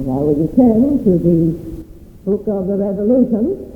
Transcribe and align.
Now 0.00 0.20
we 0.20 0.46
return 0.46 1.02
to 1.02 1.18
the 1.18 1.58
book 2.24 2.46
of 2.46 2.68
the 2.68 2.76
Revelation, 2.76 3.66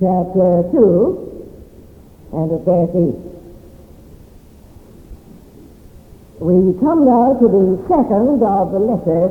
chapter 0.00 0.66
2, 0.72 1.54
and 2.32 2.64
verse 2.64 2.90
8. 2.90 3.14
We 6.40 6.74
come 6.80 7.06
now 7.06 7.38
to 7.38 7.46
the 7.46 7.78
second 7.86 8.42
of 8.42 8.72
the 8.72 8.80
letters 8.80 9.30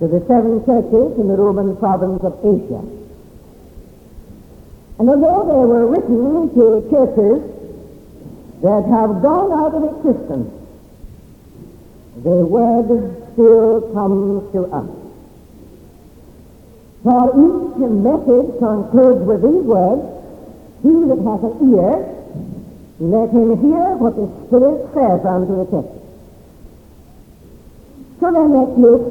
to 0.00 0.08
the 0.08 0.26
seven 0.26 0.64
churches 0.66 1.18
in 1.20 1.28
the 1.28 1.36
Roman 1.36 1.76
province 1.76 2.24
of 2.24 2.34
Asia. 2.42 2.82
And 4.98 5.08
although 5.08 5.46
they 5.46 5.64
were 5.70 5.86
written 5.86 6.52
to 6.54 6.82
churches 6.90 7.46
that 8.62 8.84
have 8.90 9.22
gone 9.22 9.52
out 9.54 9.74
of 9.74 9.84
existence, 9.84 10.50
the 12.24 12.44
word 12.44 13.27
still 13.38 13.80
comes 13.94 14.52
to 14.52 14.64
us. 14.74 14.90
For 17.04 17.30
each 17.38 17.78
message 17.78 18.58
concludes 18.58 19.22
with 19.22 19.42
these 19.46 19.62
words, 19.62 20.02
He 20.82 20.90
that 21.06 21.22
hath 21.22 21.46
an 21.46 21.54
ear, 21.70 22.18
let 22.98 23.30
him 23.30 23.54
hear 23.62 23.94
what 23.94 24.16
the 24.18 24.26
Spirit 24.46 24.90
says 24.92 25.24
unto 25.24 25.54
the 25.54 25.66
church. 25.70 25.92
So 28.18 28.32
then 28.34 28.50
let's 28.50 28.74
look 28.76 29.06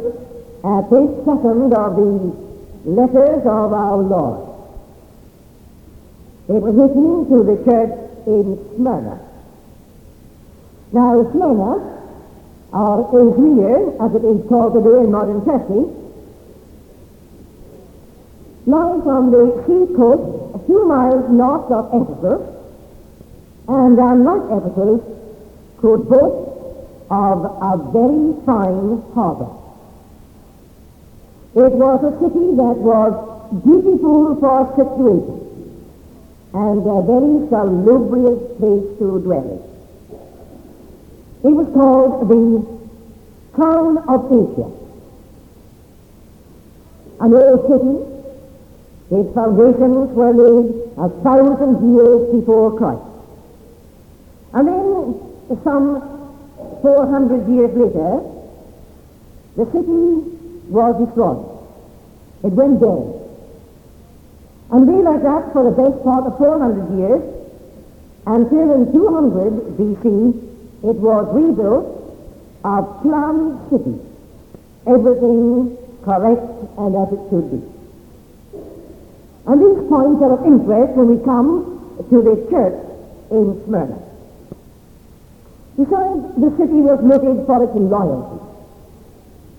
at 0.68 0.90
this 0.92 1.08
second 1.24 1.72
of 1.72 1.96
the 1.96 2.36
letters 2.84 3.42
of 3.48 3.72
our 3.72 3.98
Lord. 3.98 4.44
It 6.50 6.62
was 6.62 6.76
written 6.76 7.30
to 7.32 7.44
the 7.44 7.64
church 7.64 7.96
in 8.28 8.60
Smyrna. 8.76 9.20
Now, 10.92 11.32
Smyrna 11.32 11.97
or 12.74 13.10
Izmir, 13.14 13.96
as 14.04 14.16
it 14.16 14.26
is 14.26 14.48
called 14.50 14.74
today 14.74 15.04
in 15.04 15.12
modern 15.12 15.44
Turkey, 15.46 15.88
lies 18.66 19.08
on 19.08 19.32
the 19.32 19.64
sea 19.66 19.94
coast 19.96 20.56
a 20.56 20.66
few 20.66 20.86
miles 20.88 21.30
north 21.32 21.72
of 21.72 21.88
Ephesus, 21.94 22.42
and 23.70 23.98
unlike 23.98 24.46
Ephesus, 24.52 25.02
could 25.78 26.10
boast 26.10 26.48
of 27.10 27.46
a 27.46 27.78
very 27.92 28.34
fine 28.46 29.02
harbor. 29.14 29.48
It 31.56 31.72
was 31.74 32.04
a 32.04 32.12
city 32.20 32.56
that 32.58 32.78
was 32.78 33.14
beautiful 33.64 34.36
for 34.40 34.68
situation 34.76 35.44
and 36.54 36.80
a 36.86 37.02
very 37.02 37.50
salubrious 37.50 38.58
place 38.58 39.00
to 39.00 39.20
dwell 39.22 39.44
in. 39.44 39.67
It 41.44 41.50
was 41.50 41.68
called 41.74 42.30
the 42.30 42.78
Crown 43.54 43.98
of 44.10 44.26
Asia. 44.32 44.70
An 47.20 47.34
old 47.34 47.62
city, 47.70 49.22
its 49.22 49.34
foundations 49.34 50.12
were 50.14 50.34
laid 50.34 50.88
a 50.98 51.10
thousand 51.24 51.94
years 51.94 52.36
before 52.36 52.78
Christ. 52.78 53.02
And 54.54 54.68
then, 54.68 55.60
some 55.64 56.02
400 56.82 57.48
years 57.50 57.76
later, 57.76 58.22
the 59.56 59.66
city 59.72 60.38
was 60.70 61.06
destroyed. 61.06 61.46
It 62.44 62.54
went 62.54 62.80
dead. 62.80 63.14
And 64.70 64.88
we 64.88 65.02
like 65.02 65.24
that 65.24 65.54
for 65.54 65.64
the 65.64 65.72
best 65.72 66.04
part 66.04 66.26
of 66.26 66.38
400 66.38 66.98
years, 66.98 67.22
until 68.26 68.74
in 68.76 68.92
200 68.94 69.78
BC, 69.78 70.47
it 70.88 70.96
was 70.96 71.28
rebuilt 71.36 71.98
a 72.64 72.84
planned 73.02 73.60
city, 73.70 74.00
everything 74.88 75.78
correct 76.04 76.48
and 76.78 76.96
as 76.96 77.14
it 77.14 77.22
should 77.30 77.52
be. 77.52 77.62
And 79.48 79.62
these 79.62 79.88
points 79.88 80.22
are 80.22 80.34
of 80.34 80.46
interest 80.46 80.94
when 80.94 81.08
we 81.08 81.24
come 81.24 81.96
to 82.10 82.22
the 82.22 82.36
church 82.50 82.76
in 83.32 83.64
Smyrna. 83.66 84.00
Besides, 85.78 86.24
the 86.36 86.52
city 86.58 86.80
was 86.84 87.00
noted 87.04 87.46
for 87.46 87.64
its 87.64 87.76
loyalty. 87.76 88.44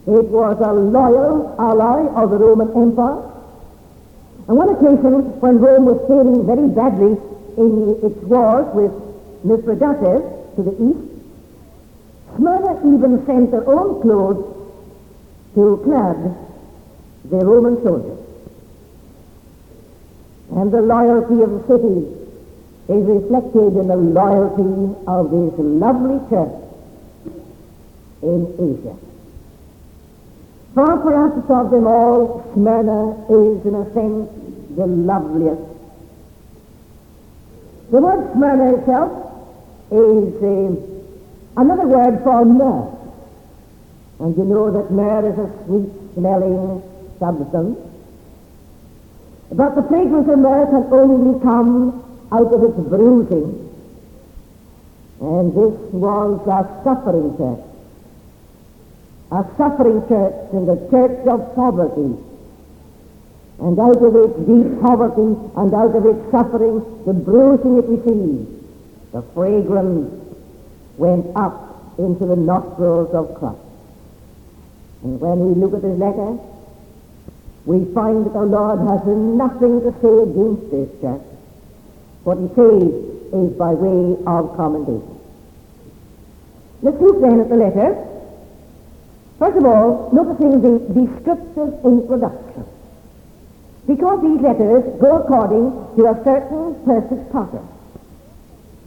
It 0.06 0.26
was 0.28 0.56
a 0.60 0.72
loyal 0.72 1.54
ally 1.58 2.08
of 2.20 2.30
the 2.30 2.38
Roman 2.38 2.68
Empire. 2.76 3.22
On 4.48 4.56
one 4.56 4.70
occasion, 4.70 5.40
when 5.40 5.58
Rome 5.58 5.84
was 5.84 6.00
failing 6.08 6.44
very 6.44 6.68
badly 6.68 7.16
in 7.56 8.00
its 8.02 8.18
wars 8.24 8.66
with 8.74 8.92
Mithridates 9.44 10.56
to 10.56 10.62
the 10.62 10.74
east, 10.82 11.07
Smyrna 12.36 12.94
even 12.94 13.24
sent 13.26 13.50
their 13.50 13.68
own 13.68 14.00
clothes 14.02 14.58
to 15.54 15.80
clad 15.84 16.36
the 17.30 17.44
Roman 17.44 17.82
soldiers. 17.82 18.18
And 20.54 20.72
the 20.72 20.80
loyalty 20.82 21.42
of 21.42 21.50
the 21.50 21.62
city 21.66 22.18
is 22.88 23.04
reflected 23.06 23.76
in 23.76 23.88
the 23.88 23.96
loyalty 23.96 24.96
of 25.06 25.30
this 25.30 25.54
lovely 25.58 26.18
church 26.30 26.54
in 28.22 28.46
Asia. 28.58 28.96
For 30.74 30.96
perhaps 30.98 31.50
of 31.50 31.70
them 31.70 31.86
all, 31.86 32.48
Smyrna 32.54 33.24
is 33.28 33.66
in 33.66 33.74
a 33.74 33.92
sense 33.92 34.30
the 34.76 34.86
loveliest. 34.86 35.62
The 37.90 38.00
word 38.00 38.32
Smyrna 38.32 38.76
itself 38.76 39.10
is 39.90 40.34
uh, 40.42 40.97
Another 41.58 41.88
word 41.88 42.22
for 42.22 42.44
myrrh. 42.44 42.86
And 44.20 44.36
you 44.36 44.44
know 44.44 44.70
that 44.70 44.92
myrrh 44.92 45.26
is 45.26 45.38
a 45.40 45.64
sweet 45.64 45.90
smelling 46.14 46.80
substance. 47.18 47.76
But 49.50 49.74
the 49.74 49.82
fragrance 49.82 50.28
of 50.28 50.38
myrrh 50.38 50.66
can 50.66 50.86
only 50.92 51.40
come 51.40 52.04
out 52.30 52.54
of 52.54 52.62
its 52.62 52.88
bruising. 52.88 53.74
And 55.20 55.50
this 55.50 55.74
was 55.90 56.46
a 56.46 56.84
suffering 56.84 57.36
church. 57.36 57.64
A 59.32 59.44
suffering 59.58 60.06
church 60.06 60.34
in 60.52 60.64
the 60.64 60.76
church 60.92 61.26
of 61.26 61.56
poverty. 61.56 62.22
And 63.58 63.80
out 63.80 64.00
of 64.00 64.14
its 64.14 64.38
deep 64.46 64.80
poverty 64.80 65.34
and 65.56 65.74
out 65.74 65.96
of 65.96 66.06
its 66.06 66.30
suffering, 66.30 67.02
the 67.04 67.14
bruising 67.14 67.78
it 67.78 67.86
received, 67.88 68.46
the 69.10 69.22
fragrance 69.34 70.27
went 70.98 71.26
up 71.36 71.96
into 71.98 72.26
the 72.26 72.36
nostrils 72.36 73.14
of 73.14 73.38
Christ. 73.38 73.58
And 75.02 75.20
when 75.20 75.38
we 75.38 75.54
look 75.54 75.74
at 75.74 75.82
this 75.82 75.98
letter, 75.98 76.38
we 77.64 77.84
find 77.94 78.26
that 78.26 78.32
the 78.32 78.42
Lord 78.42 78.80
has 78.80 79.06
nothing 79.06 79.80
to 79.82 79.92
say 80.02 80.14
against 80.26 80.70
this 80.70 80.90
church. 81.00 81.22
What 82.24 82.38
he 82.38 82.48
says 82.54 82.90
is 83.32 83.56
by 83.56 83.74
way 83.74 84.18
of 84.26 84.56
commendation. 84.56 85.20
Let's 86.82 87.00
look 87.00 87.20
then 87.20 87.40
at 87.40 87.48
the 87.48 87.56
letter. 87.56 88.04
First 89.38 89.56
of 89.56 89.64
all, 89.66 90.10
noticing 90.12 90.62
the 90.62 90.78
descriptive 90.94 91.84
introduction. 91.84 92.64
Because 93.86 94.20
these 94.22 94.40
letters 94.40 94.84
go 95.00 95.22
according 95.22 95.70
to 95.96 96.10
a 96.10 96.14
certain 96.24 96.74
perfect 96.84 97.32
pattern. 97.32 97.66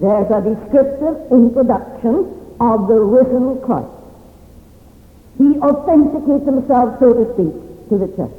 There's 0.02 0.32
a 0.32 0.42
descriptive 0.42 1.32
introduction 1.32 2.26
of 2.60 2.88
the 2.88 3.00
risen 3.00 3.62
Christ. 3.62 3.88
He 5.38 5.60
authenticates 5.60 6.46
himself, 6.46 7.00
so 7.00 7.14
to 7.14 7.34
speak, 7.34 7.90
to 7.90 7.98
the 8.00 8.08
church. 8.18 8.34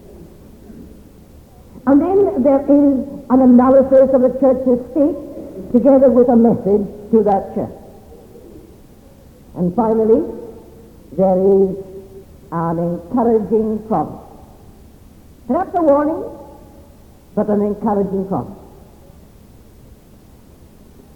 And 1.86 2.00
then 2.00 2.42
there 2.42 2.62
is 2.62 3.06
an 3.30 3.40
analysis 3.40 4.10
of 4.12 4.22
the 4.22 4.34
church's 4.40 4.90
state 4.90 5.72
together 5.72 6.10
with 6.10 6.28
a 6.28 6.36
message 6.36 6.86
to 7.12 7.22
that 7.22 7.54
church. 7.54 7.70
And 9.54 9.72
finally, 9.76 10.22
there 11.12 11.38
is 11.38 11.76
an 12.50 12.78
encouraging 12.78 13.86
promise. 13.86 14.20
Perhaps 15.46 15.70
a 15.76 15.82
warning, 15.82 16.24
but 17.36 17.48
an 17.50 17.62
encouraging 17.62 18.26
promise. 18.26 18.61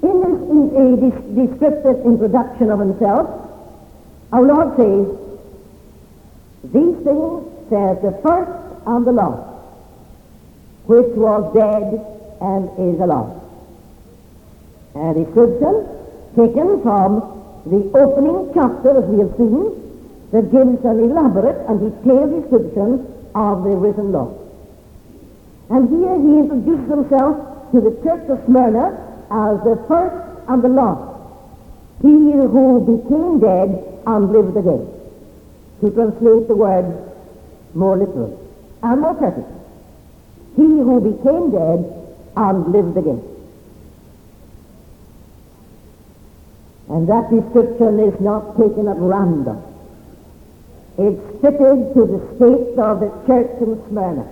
In 0.07 0.21
this 0.23 0.39
a 0.73 1.47
descriptive 1.47 2.07
introduction 2.07 2.71
of 2.71 2.79
himself, 2.79 3.27
our 4.33 4.43
Lord 4.43 4.77
says, 4.77 5.07
These 6.63 6.97
things 7.03 7.43
says 7.71 7.99
the 8.07 8.15
first 8.23 8.87
and 8.87 9.05
the 9.05 9.11
last, 9.11 9.43
which 10.87 11.11
was 11.17 11.43
dead 11.55 11.99
and 12.41 12.71
is 12.79 13.01
alive. 13.01 13.35
A 14.95 15.15
description 15.15 15.75
taken 16.37 16.83
from 16.83 17.43
the 17.67 17.91
opening 17.99 18.53
chapter, 18.55 19.03
as 19.03 19.05
we 19.11 19.19
have 19.19 19.35
seen, 19.37 19.75
that 20.31 20.53
gives 20.53 20.85
an 20.85 21.01
elaborate 21.03 21.67
and 21.69 21.81
detailed 21.83 22.31
description 22.43 23.13
of 23.35 23.65
the 23.65 23.71
risen 23.71 24.13
Lord. 24.13 24.39
And 25.71 25.89
here 25.89 26.15
he 26.15 26.47
introduces 26.47 26.89
himself 26.91 27.73
to 27.73 27.81
the 27.81 27.91
church 28.05 28.31
of 28.31 28.45
Smyrna 28.47 29.06
as 29.31 29.59
the 29.65 29.85
first 29.89 30.49
and 30.49 30.63
the 30.63 30.69
last. 30.69 31.17
He 32.03 32.09
who 32.09 32.81
became 32.81 33.41
dead 33.41 34.01
and 34.07 34.33
lived 34.33 34.57
again. 34.57 34.93
To 35.81 35.91
translate 35.91 36.49
the 36.49 36.57
word 36.57 36.87
more 37.75 37.97
literally 37.99 38.37
and 38.83 39.01
more 39.01 39.15
perfect. 39.15 39.49
He 40.57 40.63
who 40.63 41.01
became 41.01 41.51
dead 41.51 41.85
and 42.37 42.73
lived 42.73 42.97
again. 42.97 43.23
And 46.89 47.09
that 47.09 47.31
description 47.31 48.01
is 48.01 48.19
not 48.21 48.57
taken 48.57 48.89
at 48.89 48.97
random. 48.97 49.63
It's 50.99 51.21
fitted 51.43 51.93
to 51.95 52.07
the 52.07 52.21
state 52.37 52.79
of 52.79 53.01
the 53.01 53.11
church 53.27 53.51
in 53.61 53.83
Smyrna. 53.89 54.27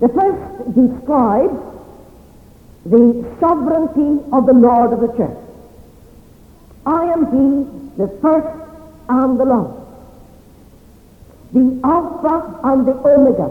The 0.00 0.08
first 0.08 0.74
describes 0.74 1.73
the 2.86 3.36
sovereignty 3.40 4.22
of 4.32 4.46
the 4.46 4.52
Lord 4.52 4.92
of 4.92 5.00
the 5.00 5.16
church. 5.16 5.38
I 6.86 7.04
am 7.04 7.24
he, 7.32 7.96
the 7.96 8.08
first 8.20 8.46
and 9.08 9.40
the 9.40 9.44
last, 9.44 9.80
the 11.52 11.80
Alpha 11.82 12.60
and 12.64 12.86
the 12.86 12.92
Omega. 12.92 13.48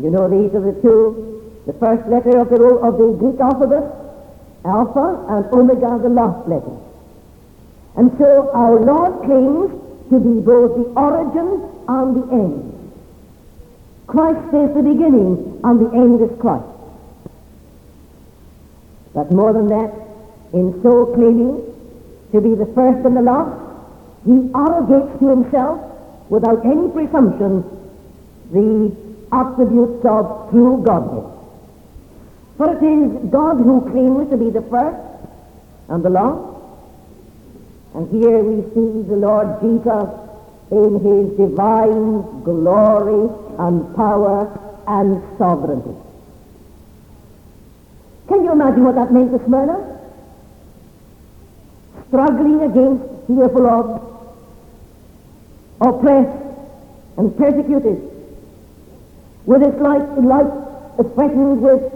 You 0.00 0.10
know 0.10 0.28
these 0.28 0.54
are 0.54 0.72
the 0.72 0.80
two, 0.80 1.52
the 1.66 1.74
first 1.74 2.08
letter 2.08 2.38
of 2.38 2.48
the, 2.48 2.56
of 2.56 2.96
the 2.96 3.12
Greek 3.18 3.38
alphabet, 3.38 3.84
Alpha, 4.64 5.26
and 5.28 5.44
Omega, 5.52 5.98
the 6.02 6.08
last 6.08 6.48
letter. 6.48 6.76
And 7.96 8.16
so 8.16 8.50
our 8.54 8.80
Lord 8.80 9.24
claims 9.24 9.70
to 10.08 10.18
be 10.18 10.40
both 10.40 10.76
the 10.76 10.88
origin 10.96 11.68
and 11.88 12.16
the 12.16 12.32
end. 12.32 12.68
Christ 14.06 14.46
is 14.54 14.74
the 14.74 14.82
beginning 14.82 15.60
and 15.64 15.80
the 15.80 15.90
end 15.92 16.22
is 16.22 16.40
Christ. 16.40 16.71
But 19.14 19.30
more 19.32 19.52
than 19.52 19.68
that, 19.68 19.92
in 20.52 20.80
so 20.82 21.06
claiming 21.14 21.62
to 22.32 22.40
be 22.40 22.54
the 22.54 22.66
first 22.74 23.04
and 23.04 23.16
the 23.16 23.22
last, 23.22 23.58
he 24.24 24.50
arrogates 24.54 25.18
to 25.20 25.28
himself, 25.28 25.80
without 26.28 26.64
any 26.64 26.88
presumption, 26.90 27.64
the 28.52 28.96
attributes 29.32 30.04
of 30.04 30.50
true 30.50 30.82
Godhead. 30.84 31.28
For 32.56 32.72
it 32.72 32.82
is 32.82 33.30
God 33.30 33.56
who 33.56 33.80
claims 33.90 34.30
to 34.30 34.36
be 34.36 34.50
the 34.50 34.62
first 34.62 35.00
and 35.88 36.04
the 36.04 36.10
last. 36.10 36.48
And 37.94 38.08
here 38.10 38.38
we 38.38 38.62
see 38.72 39.08
the 39.08 39.16
Lord 39.16 39.60
Jesus 39.60 40.08
in 40.70 41.00
his 41.04 41.36
divine 41.36 42.42
glory 42.44 43.28
and 43.58 43.94
power 43.94 44.48
and 44.86 45.22
sovereignty. 45.38 46.01
Can 48.32 48.44
you 48.44 48.52
imagine 48.52 48.84
what 48.84 48.94
that 48.94 49.12
meant 49.12 49.30
to 49.30 49.44
Smyrna? 49.44 49.76
Struggling 52.08 52.62
against 52.62 53.04
fearful 53.26 53.66
odds, 53.66 54.02
oppressed 55.82 56.40
and 57.18 57.36
persecuted, 57.36 58.00
with 59.44 59.62
its 59.62 59.78
life, 59.82 60.08
life 60.16 60.50
threatened 61.12 61.60
with 61.60 61.92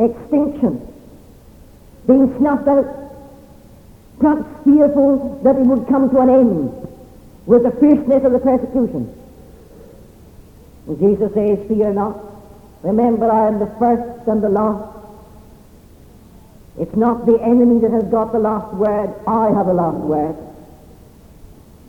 extinction, 0.00 0.88
being 2.06 2.34
snuffed 2.38 2.66
out, 2.66 2.86
perhaps 4.20 4.48
fearful 4.64 5.38
that 5.44 5.56
it 5.56 5.66
would 5.66 5.86
come 5.86 6.08
to 6.08 6.18
an 6.20 6.30
end 6.30 6.88
with 7.44 7.64
the 7.64 7.72
fierceness 7.72 8.24
of 8.24 8.32
the 8.32 8.38
persecution. 8.38 9.04
And 10.86 10.98
Jesus 10.98 11.34
says, 11.34 11.58
Fear 11.68 11.92
not. 11.92 12.18
Remember, 12.82 13.30
I 13.30 13.48
am 13.48 13.58
the 13.58 13.70
first 13.78 14.26
and 14.26 14.42
the 14.42 14.48
last. 14.48 15.01
It's 16.78 16.96
not 16.96 17.26
the 17.26 17.38
enemy 17.42 17.80
that 17.80 17.90
has 17.90 18.04
got 18.04 18.32
the 18.32 18.38
last 18.38 18.72
word. 18.74 19.14
I 19.26 19.50
have 19.50 19.66
the 19.66 19.74
last 19.74 19.98
word. 19.98 20.36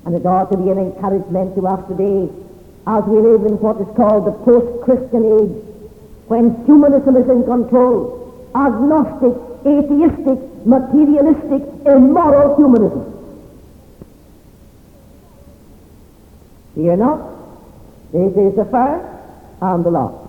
And 0.05 0.15
it 0.15 0.25
ought 0.25 0.51
to 0.51 0.57
be 0.57 0.69
an 0.69 0.77
encouragement 0.77 1.55
to 1.55 1.67
us 1.67 1.87
today 1.87 2.29
as 2.85 3.03
we 3.05 3.19
live 3.19 3.45
in 3.45 3.57
what 3.59 3.79
is 3.79 3.87
called 3.95 4.27
the 4.27 4.33
post-Christian 4.43 5.23
age, 5.39 5.63
when 6.27 6.65
humanism 6.65 7.15
is 7.15 7.29
in 7.29 7.43
control, 7.45 8.51
agnostic, 8.53 9.33
atheistic, 9.65 10.39
materialistic, 10.65 11.63
immoral 11.85 12.57
humanism. 12.57 13.09
Fear 16.75 16.97
not, 16.97 17.21
this 18.11 18.35
is 18.35 18.55
the 18.55 18.65
first 18.65 19.05
and 19.61 19.85
the 19.85 19.91
last. 19.91 20.27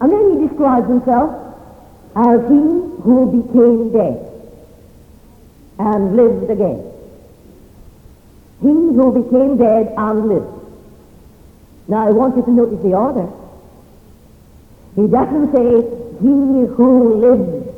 And 0.00 0.12
then 0.12 0.32
he 0.32 0.48
describes 0.48 0.88
himself 0.88 1.51
as 2.14 2.40
he 2.42 2.62
who 3.02 3.42
became 3.42 3.92
dead 3.92 4.32
and 5.78 6.16
lived 6.16 6.50
again. 6.50 6.84
He 8.60 8.68
who 8.68 9.22
became 9.22 9.56
dead 9.56 9.94
and 9.96 10.28
lived. 10.28 10.62
Now 11.88 12.06
I 12.06 12.10
want 12.10 12.36
you 12.36 12.42
to 12.42 12.50
notice 12.50 12.82
the 12.82 12.94
order. 12.94 13.28
He 14.94 15.06
doesn't 15.08 15.52
say 15.56 16.02
he 16.20 16.74
who 16.76 17.14
lived 17.16 17.68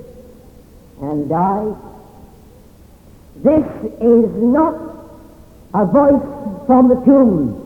and 1.01 1.29
died. 1.29 1.77
This 3.37 3.65
is 4.01 4.43
not 4.43 4.75
a 5.75 5.87
voice 5.87 6.67
from 6.67 6.89
the 6.89 6.97
tomb 7.05 7.61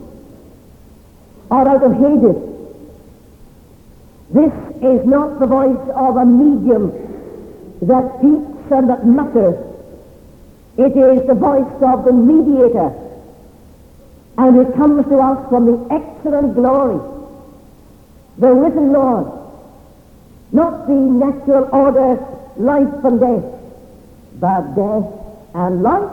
or 1.49 1.67
out 1.67 1.83
of 1.83 1.93
Hades. 1.93 2.49
This 4.31 4.68
is 4.83 5.05
not 5.05 5.39
the 5.39 5.47
voice 5.47 5.89
of 5.95 6.17
a 6.17 6.25
medium 6.25 6.91
that 7.81 8.19
speaks 8.19 8.71
and 8.71 8.89
that 8.89 9.05
mutters. 9.05 9.57
It 10.77 10.95
is 10.95 11.27
the 11.27 11.33
voice 11.33 11.81
of 11.81 12.05
the 12.05 12.13
mediator 12.13 12.93
and 14.39 14.55
it 14.57 14.73
comes 14.75 15.05
to 15.07 15.17
us 15.17 15.49
from 15.49 15.65
the 15.65 15.93
excellent 15.93 16.55
glory, 16.55 16.97
the 18.37 18.53
risen 18.53 18.93
Lord, 18.93 19.27
not 20.53 20.87
the 20.87 20.93
natural 20.93 21.67
order, 21.73 22.25
life 22.55 23.03
and 23.03 23.19
death, 23.19 23.43
but 24.39 24.75
death 24.75 25.11
and 25.53 25.83
life. 25.83 26.09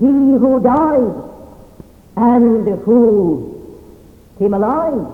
He 0.00 0.06
who 0.06 0.60
died 0.60 1.14
and 2.16 2.68
who 2.82 3.78
came 4.40 4.54
alive, 4.54 5.06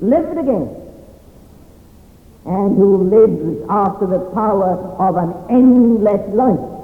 lived 0.00 0.38
again, 0.38 0.77
and 2.48 2.76
who 2.76 3.04
lives 3.04 3.66
after 3.68 4.06
the 4.06 4.20
power 4.32 4.72
of 4.98 5.16
an 5.16 5.34
endless 5.50 6.34
life 6.34 6.78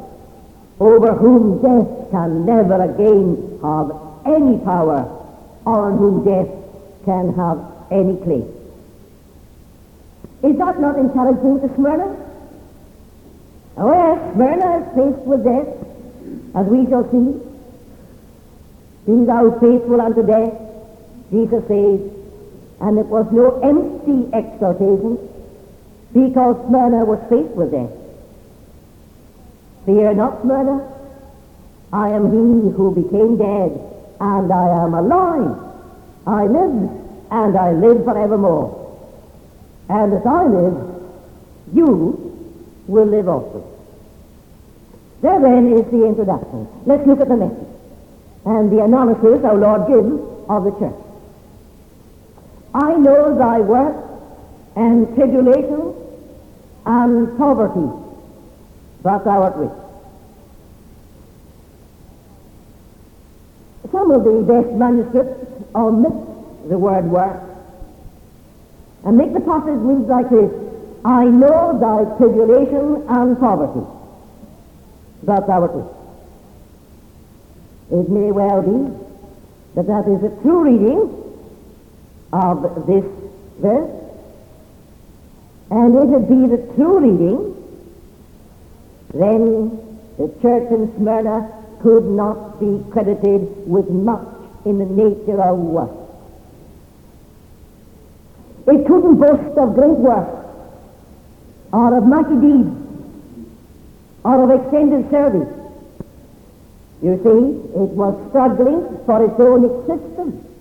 over 0.81 1.15
whom 1.15 1.63
death 1.63 2.11
can 2.11 2.45
never 2.45 2.83
again 2.83 3.59
have 3.63 3.91
any 4.27 4.59
power, 4.59 5.09
or 5.65 5.87
on 5.87 5.99
whom 5.99 6.25
death 6.25 6.49
can 7.05 7.33
have 7.35 7.59
any 7.91 8.17
claim. 8.25 8.47
Is 10.43 10.59
that 10.59 10.81
not 10.81 10.99
encouraging 10.99 11.61
to 11.61 11.75
Smyrna? 11.75 12.17
Oh 13.77 13.93
yes, 13.93 14.35
Smyrna 14.35 14.79
is 14.81 14.87
faced 14.95 15.27
with 15.27 15.45
death, 15.45 15.69
as 16.55 16.67
we 16.67 16.87
shall 16.91 17.09
see. 17.11 17.41
Be 19.07 19.25
thou 19.25 19.59
faithful 19.61 20.01
unto 20.01 20.27
death, 20.27 20.53
Jesus 21.31 21.63
says, 21.69 22.01
and 22.81 22.99
it 22.99 23.07
was 23.07 23.27
no 23.33 23.61
empty 23.61 24.29
exhortation, 24.35 25.19
because 26.15 26.57
Smyrna 26.67 27.05
was 27.05 27.21
faced 27.29 27.55
with 27.55 27.73
death. 27.73 27.91
Fear 29.85 30.15
not, 30.15 30.41
Smyrna. 30.41 30.91
I 31.93 32.09
am 32.09 32.33
he 32.33 32.71
who 32.73 32.95
became 32.95 33.37
dead, 33.37 33.79
and 34.21 34.51
I 34.51 34.85
am 34.85 34.95
alive. 34.95 35.59
I 36.27 36.47
live, 36.47 36.91
and 37.31 37.59
I 37.59 37.73
live 37.73 38.05
forevermore. 38.05 38.81
And 39.91 40.15
as 40.15 40.25
I 40.25 40.45
live, 40.45 40.77
you 41.75 42.81
will 42.87 43.07
live 43.07 43.29
also. 43.29 43.69
There 45.21 45.41
then 45.41 45.73
is 45.73 45.85
the 45.91 46.07
introduction. 46.07 46.67
Let's 46.87 47.07
look 47.07 47.21
at 47.21 47.29
the 47.29 47.37
message 47.37 47.75
and 48.45 48.71
the 48.71 48.83
analysis 48.85 49.43
our 49.45 49.57
Lord 49.57 49.89
gives 49.89 50.21
of 50.49 50.65
the 50.65 50.71
church. 50.79 51.01
I 52.75 52.95
know 52.97 53.37
thy 53.39 53.61
work 53.61 53.97
and 54.77 55.15
tribulation 55.15 55.95
and 56.87 57.37
poverty 57.39 58.05
that's 59.05 59.23
thou 59.25 59.43
art 59.43 59.55
rich. 59.57 59.71
Some 63.93 64.11
of 64.11 64.25
the 64.25 64.43
best 64.49 64.73
manuscripts 64.73 65.47
omit 65.75 66.69
the 66.71 66.79
word 66.79 67.05
work 67.05 67.43
and 69.05 69.19
make 69.19 69.35
the 69.35 69.41
passage 69.41 69.79
read 69.79 70.09
like 70.09 70.31
this 70.31 70.51
I 71.05 71.25
know 71.25 71.79
thy 71.79 72.17
tribulation 72.17 73.05
and 73.07 73.39
poverty. 73.39 73.87
That's 75.23 75.47
how 75.47 75.65
it 75.65 75.71
reads. 75.75 75.89
It 77.93 78.09
may 78.09 78.33
well 78.33 78.63
be 78.63 78.91
that 79.75 79.87
that 79.87 80.09
is 80.09 80.25
a 80.25 80.43
true 80.43 80.65
reading 80.65 81.11
of 82.33 82.87
this 82.87 83.05
verse, 83.61 83.91
and 85.75 85.97
if 85.97 86.09
it 86.17 86.29
be 86.29 86.41
the 86.55 86.75
true 86.75 86.99
reading 87.01 87.55
then 89.15 89.71
the 90.19 90.29
church 90.43 90.71
in 90.71 90.93
Smyrna 90.97 91.51
could 91.83 92.05
not 92.05 92.59
be 92.61 92.83
credited 92.91 93.69
with 93.69 93.89
much 93.89 94.27
in 94.65 94.79
the 94.79 94.87
nature 94.87 95.41
of 95.41 95.59
work. 95.59 95.91
It 98.67 98.87
couldn't 98.87 99.17
boast 99.17 99.59
of 99.59 99.75
great 99.75 99.99
work, 99.99 100.29
or 101.73 101.99
of 101.99 102.07
mighty 102.07 102.37
deeds, 102.37 102.77
or 104.25 104.45
of 104.45 104.61
extended 104.63 105.11
service. 105.11 105.53
You 107.03 107.21
see, 107.23 107.79
it 107.79 107.91
was 107.91 108.15
struggling 108.31 108.99
for 109.05 109.25
its 109.25 109.39
own 109.39 109.65
existence. 109.65 110.54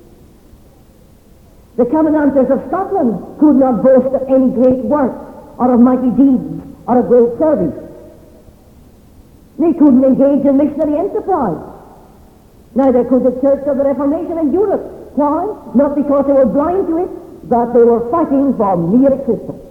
The 1.75 1.85
Covenanters 1.85 2.51
of 2.51 2.61
Scotland 2.67 3.39
could 3.39 3.55
not 3.55 3.83
boast 3.83 4.13
of 4.13 4.29
any 4.29 4.49
great 4.51 4.85
work, 4.85 5.13
or 5.57 5.73
of 5.73 5.79
mighty 5.79 6.09
deeds, 6.11 6.61
or 6.87 6.99
of 6.99 7.07
great 7.07 7.37
service. 7.39 7.73
They 9.57 9.73
couldn't 9.73 10.03
engage 10.03 10.45
in 10.45 10.57
missionary 10.57 10.99
enterprise. 10.99 11.57
Neither 12.75 13.03
could 13.05 13.23
the 13.23 13.39
Church 13.41 13.65
of 13.67 13.77
the 13.77 13.83
Reformation 13.83 14.37
in 14.37 14.53
Europe. 14.53 14.81
Why? 15.15 15.45
Not 15.75 15.95
because 15.95 16.25
they 16.25 16.33
were 16.33 16.45
blind 16.45 16.87
to 16.87 17.03
it, 17.05 17.49
but 17.49 17.73
they 17.73 17.83
were 17.83 18.09
fighting 18.09 18.55
for 18.57 18.77
mere 18.77 19.13
existence. 19.13 19.61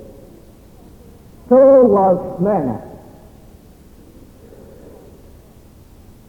So 1.49 1.85
was 1.85 2.39
Smyrna. 2.39 2.81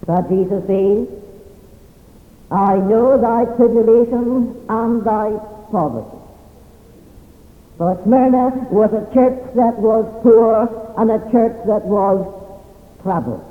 But 0.06 0.30
Jesus 0.30 0.66
says, 0.68 1.08
I 2.52 2.76
know 2.76 3.18
thy 3.18 3.46
tribulation 3.56 4.66
and 4.68 5.04
thy 5.04 5.40
poverty. 5.74 6.18
For 7.80 8.00
Smyrna 8.04 8.68
was 8.70 8.94
a 8.94 9.12
church 9.12 9.42
that 9.56 9.80
was 9.80 10.06
poor 10.22 10.70
and 10.98 11.10
a 11.10 11.20
church 11.32 11.58
that 11.66 11.84
was 11.84 12.22
troubled. 13.02 13.44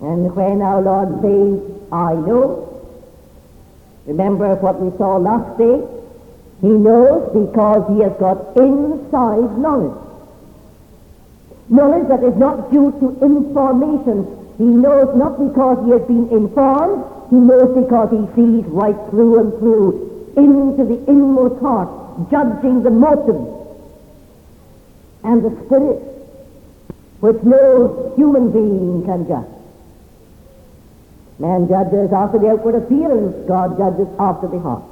And 0.00 0.34
when 0.34 0.62
our 0.62 0.80
Lord 0.80 1.20
says, 1.20 1.60
I 1.92 2.14
know, 2.14 2.80
remember 4.06 4.54
what 4.56 4.80
we 4.80 4.96
saw 4.96 5.18
last 5.18 5.58
day? 5.58 5.76
He 6.62 6.68
knows 6.68 7.28
because 7.36 7.84
he 7.92 8.02
has 8.02 8.16
got 8.18 8.56
inside 8.56 9.58
knowledge. 9.58 10.00
Knowledge 11.68 12.08
that 12.08 12.24
is 12.24 12.36
not 12.36 12.72
due 12.72 12.90
to 13.00 13.24
information. 13.24 14.24
He 14.56 14.64
knows 14.64 15.14
not 15.14 15.38
because 15.38 15.84
he 15.84 15.92
has 15.92 16.02
been 16.08 16.28
informed, 16.30 17.04
he 17.30 17.36
knows 17.36 17.74
because 17.74 18.10
he 18.10 18.26
sees 18.34 18.64
right 18.66 18.96
through 19.10 19.38
and 19.40 19.58
through 19.58 20.34
into 20.36 20.84
the 20.84 21.10
inmost 21.10 21.60
heart, 21.60 21.88
judging 22.30 22.82
the 22.82 22.90
motive 22.90 23.40
and 25.22 25.44
the 25.44 25.50
spirit, 25.64 26.02
which 27.20 27.42
no 27.42 28.12
human 28.16 28.50
being 28.50 29.04
can 29.04 29.26
judge. 29.28 29.46
Man 31.38 31.68
judges 31.68 32.12
after 32.12 32.38
the 32.38 32.50
outward 32.50 32.74
appearance, 32.74 33.48
God 33.48 33.78
judges 33.78 34.08
after 34.18 34.48
the 34.48 34.58
heart. 34.58 34.84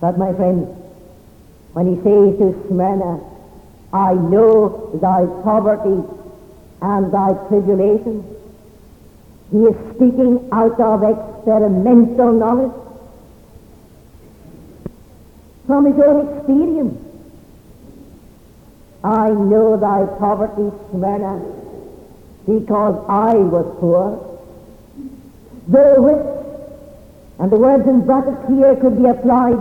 But 0.00 0.18
my 0.18 0.32
friend, 0.34 0.66
when 1.72 1.86
he 1.86 1.96
says 2.02 2.38
to 2.38 2.66
Smyrna, 2.68 3.20
I 3.92 4.14
know 4.14 4.90
thy 5.00 5.26
poverty 5.42 6.04
and 6.82 7.12
thy 7.12 7.32
tribulation, 7.48 8.22
he 9.50 9.58
is 9.58 9.76
speaking 9.94 10.48
out 10.52 10.78
of 10.78 11.02
experimental 11.02 12.32
knowledge 12.32 12.72
from 15.66 15.86
his 15.86 15.98
own 16.04 16.36
experience. 16.36 16.98
I 19.04 19.30
know 19.30 19.76
thy 19.76 20.04
poverty, 20.18 20.70
Smyrna, 20.90 21.40
because 22.46 23.04
I 23.08 23.34
was 23.34 23.76
poor. 23.80 24.24
Though 25.68 26.02
rich, 26.02 26.26
and 27.38 27.52
the 27.52 27.56
words 27.56 27.86
in 27.86 28.04
brackets 28.04 28.48
here 28.48 28.76
could 28.76 28.98
be 28.98 29.08
applied 29.08 29.60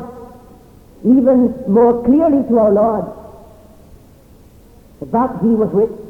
even 1.05 1.63
more 1.67 2.03
clearly 2.03 2.47
to 2.49 2.59
our 2.59 2.71
Lord. 2.71 3.05
But 4.99 5.39
he 5.41 5.49
was 5.49 5.69
rich. 5.73 6.06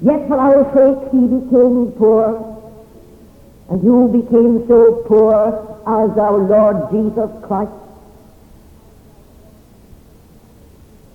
Yet 0.00 0.28
for 0.28 0.38
our 0.38 0.64
sake 0.74 1.12
he 1.12 1.20
became 1.20 1.92
poor. 1.92 2.50
And 3.70 3.82
you 3.82 4.08
became 4.12 4.66
so 4.68 5.04
poor 5.06 5.80
as 5.86 6.18
our 6.18 6.38
Lord 6.38 6.90
Jesus 6.90 7.30
Christ. 7.46 7.84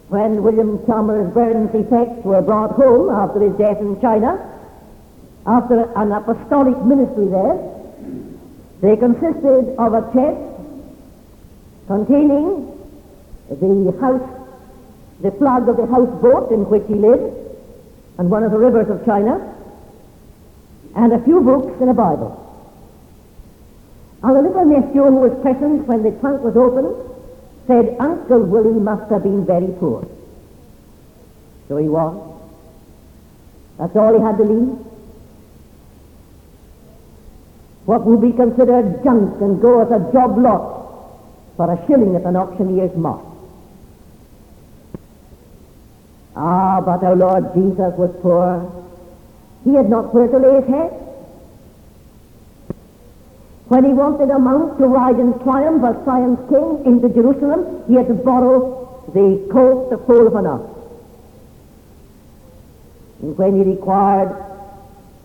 when 0.09 0.41
William 0.41 0.83
Chalmers 0.87 1.31
Burns' 1.33 1.73
effects 1.73 2.25
were 2.25 2.41
brought 2.41 2.71
home 2.71 3.09
after 3.09 3.39
his 3.41 3.55
death 3.57 3.77
in 3.79 4.01
China, 4.01 4.41
after 5.45 5.85
an 5.95 6.11
apostolic 6.11 6.77
ministry 6.83 7.27
there, 7.27 7.57
they 8.81 8.97
consisted 8.97 9.75
of 9.77 9.93
a 9.93 10.01
chest 10.11 10.41
containing 11.85 12.65
the 13.49 13.97
house, 14.01 14.29
the 15.21 15.31
flag 15.31 15.69
of 15.69 15.77
the 15.77 15.85
houseboat 15.85 16.51
in 16.51 16.67
which 16.69 16.85
he 16.87 16.95
lived, 16.95 17.38
and 18.19 18.29
one 18.29 18.43
of 18.43 18.51
the 18.51 18.57
rivers 18.57 18.89
of 18.89 19.05
China, 19.05 19.55
and 20.93 21.13
a 21.13 21.23
few 21.23 21.39
books 21.39 21.73
and 21.79 21.89
a 21.89 21.93
Bible. 21.93 22.35
And 24.21 24.35
the 24.35 24.41
little 24.41 24.65
nephew 24.65 25.05
who 25.05 25.15
was 25.15 25.41
present 25.41 25.87
when 25.87 26.03
the 26.03 26.11
trunk 26.19 26.43
was 26.43 26.57
opened 26.57 26.93
said 27.65 27.95
Uncle 27.97 28.43
Willie 28.43 28.77
must 28.77 29.09
have 29.09 29.23
been 29.23 29.45
very 29.45 29.71
poor. 29.79 30.05
So 31.69 31.77
he 31.77 31.87
was. 31.87 32.17
That's 33.77 33.95
all 33.95 34.13
he 34.13 34.21
had 34.21 34.37
to 34.37 34.43
leave. 34.43 34.85
What 37.85 38.05
would 38.05 38.21
be 38.21 38.33
considered 38.33 39.01
junk 39.01 39.39
and 39.39 39.61
go 39.61 39.81
as 39.81 39.91
a 39.91 40.11
job 40.11 40.37
lot 40.37 41.15
for 41.55 41.71
a 41.71 41.87
shilling 41.87 42.17
at 42.17 42.23
an 42.23 42.35
auctioneer's 42.35 42.95
mart. 42.97 43.28
Ah, 46.35 46.81
but 46.81 47.03
our 47.03 47.15
Lord 47.15 47.53
Jesus 47.53 47.93
was 47.97 48.15
poor. 48.21 48.71
He 49.63 49.73
had 49.73 49.89
not 49.89 50.13
where 50.13 50.27
to 50.27 50.37
lay 50.37 50.61
his 50.61 50.69
head. 50.69 50.91
When 53.67 53.85
he 53.85 53.93
wanted 53.93 54.31
a 54.31 54.39
mount 54.39 54.79
to 54.79 54.87
ride 54.87 55.19
in 55.19 55.37
triumph 55.39 55.83
as 55.83 56.03
Zion's 56.05 56.39
king 56.49 56.85
into 56.85 57.09
Jerusalem, 57.09 57.83
he 57.87 57.95
had 57.95 58.07
to 58.07 58.15
borrow 58.15 59.03
the 59.13 59.47
coat, 59.51 59.91
the 59.91 59.97
foal 59.99 60.27
of 60.27 60.35
an 60.35 60.47
ox. 60.47 60.63
And 63.21 63.37
when 63.37 63.57
he 63.57 63.63
required 63.69 64.35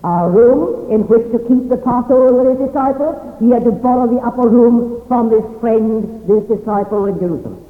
a 0.03 0.29
room 0.29 0.91
in 0.91 1.07
which 1.07 1.31
to 1.31 1.39
keep 1.39 1.69
the 1.69 1.77
Passover 1.77 2.33
with 2.33 2.59
his 2.59 2.67
disciples, 2.67 3.15
he 3.39 3.49
had 3.49 3.63
to 3.63 3.71
borrow 3.71 4.05
the 4.05 4.21
upper 4.21 4.47
room 4.47 5.01
from 5.07 5.29
this 5.29 5.45
friend, 5.59 6.27
this 6.27 6.43
disciple 6.43 7.05
in 7.05 7.17
Jerusalem. 7.17 7.64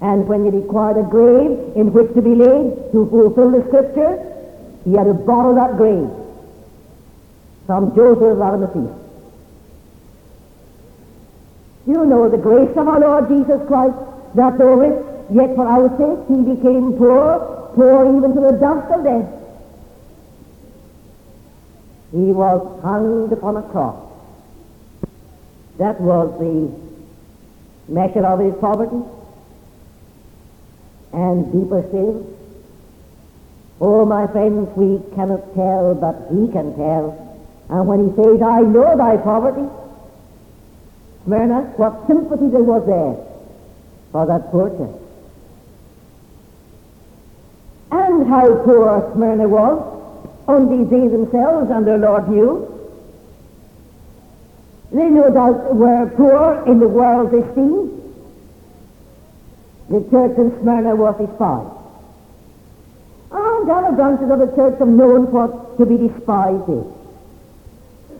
And 0.00 0.26
when 0.26 0.44
he 0.44 0.50
required 0.50 0.96
a 0.96 1.02
grave 1.02 1.76
in 1.76 1.92
which 1.92 2.12
to 2.14 2.22
be 2.22 2.34
laid 2.34 2.92
to 2.92 3.06
fulfill 3.10 3.50
the 3.50 3.66
scripture, 3.68 4.16
he 4.84 4.94
had 4.94 5.04
to 5.04 5.14
borrow 5.14 5.54
that 5.54 5.76
grave 5.76 6.08
from 7.66 7.94
Joseph 7.94 8.22
of 8.22 8.40
Arimathea. 8.40 8.96
You 11.86 12.06
know 12.06 12.28
the 12.28 12.38
grace 12.38 12.70
of 12.76 12.88
our 12.88 13.00
Lord 13.00 13.28
Jesus 13.28 13.60
Christ, 13.68 13.96
that 14.34 14.58
though 14.58 14.74
rich, 14.74 15.04
yet 15.30 15.54
for 15.54 15.66
our 15.66 15.88
sake 15.98 16.28
he 16.28 16.54
became 16.54 16.94
poor, 16.96 17.70
poor 17.74 18.16
even 18.16 18.34
to 18.34 18.40
the 18.40 18.52
dust 18.52 18.90
of 18.90 19.04
death. 19.04 19.28
He 22.12 22.32
was 22.32 22.82
hung 22.82 23.32
upon 23.32 23.56
a 23.56 23.62
cross. 23.62 23.96
That 25.78 26.00
was 26.00 26.38
the 26.40 27.92
measure 27.92 28.26
of 28.26 28.40
his 28.40 28.54
poverty. 28.60 29.00
And 31.12 31.52
deeper 31.52 31.84
still, 31.88 32.36
oh 33.80 34.04
my 34.04 34.26
friends, 34.28 34.68
we 34.76 35.00
cannot 35.14 35.54
tell, 35.54 35.94
but 35.94 36.28
he 36.30 36.50
can 36.52 36.76
tell 36.76 37.30
and 37.70 37.86
when 37.86 38.08
he 38.08 38.16
says, 38.16 38.42
I 38.42 38.60
know 38.62 38.96
thy 38.96 39.16
poverty, 39.16 39.66
Smyrna, 41.24 41.62
what 41.76 42.04
sympathy 42.08 42.48
there 42.48 42.64
was 42.64 42.84
there 42.84 43.14
for 44.10 44.26
that 44.26 44.50
poor 44.50 44.70
church. 44.70 45.00
And 47.92 48.26
how 48.28 48.56
poor 48.64 49.12
Smyrna 49.14 49.46
was, 49.46 49.78
only 50.48 50.82
they 50.82 51.06
themselves 51.06 51.70
and 51.70 51.86
their 51.86 51.98
Lord 51.98 52.28
knew. 52.28 52.66
They 54.90 55.08
no 55.08 55.32
doubt 55.32 55.76
were 55.76 56.10
poor 56.16 56.64
in 56.66 56.80
the 56.80 56.88
world's 56.88 57.32
esteem. 57.34 57.99
The 59.90 60.06
church 60.08 60.38
in 60.38 60.56
Smyrna 60.60 60.94
was 60.94 61.18
despised. 61.18 61.74
And 63.32 63.70
ah, 63.70 63.78
other 63.78 63.96
branches 63.96 64.30
of 64.30 64.38
the 64.38 64.54
church 64.54 64.78
have 64.78 64.88
known 64.88 65.32
what 65.32 65.78
to 65.78 65.84
be 65.84 65.98
despised 65.98 66.70
is. 66.70 66.86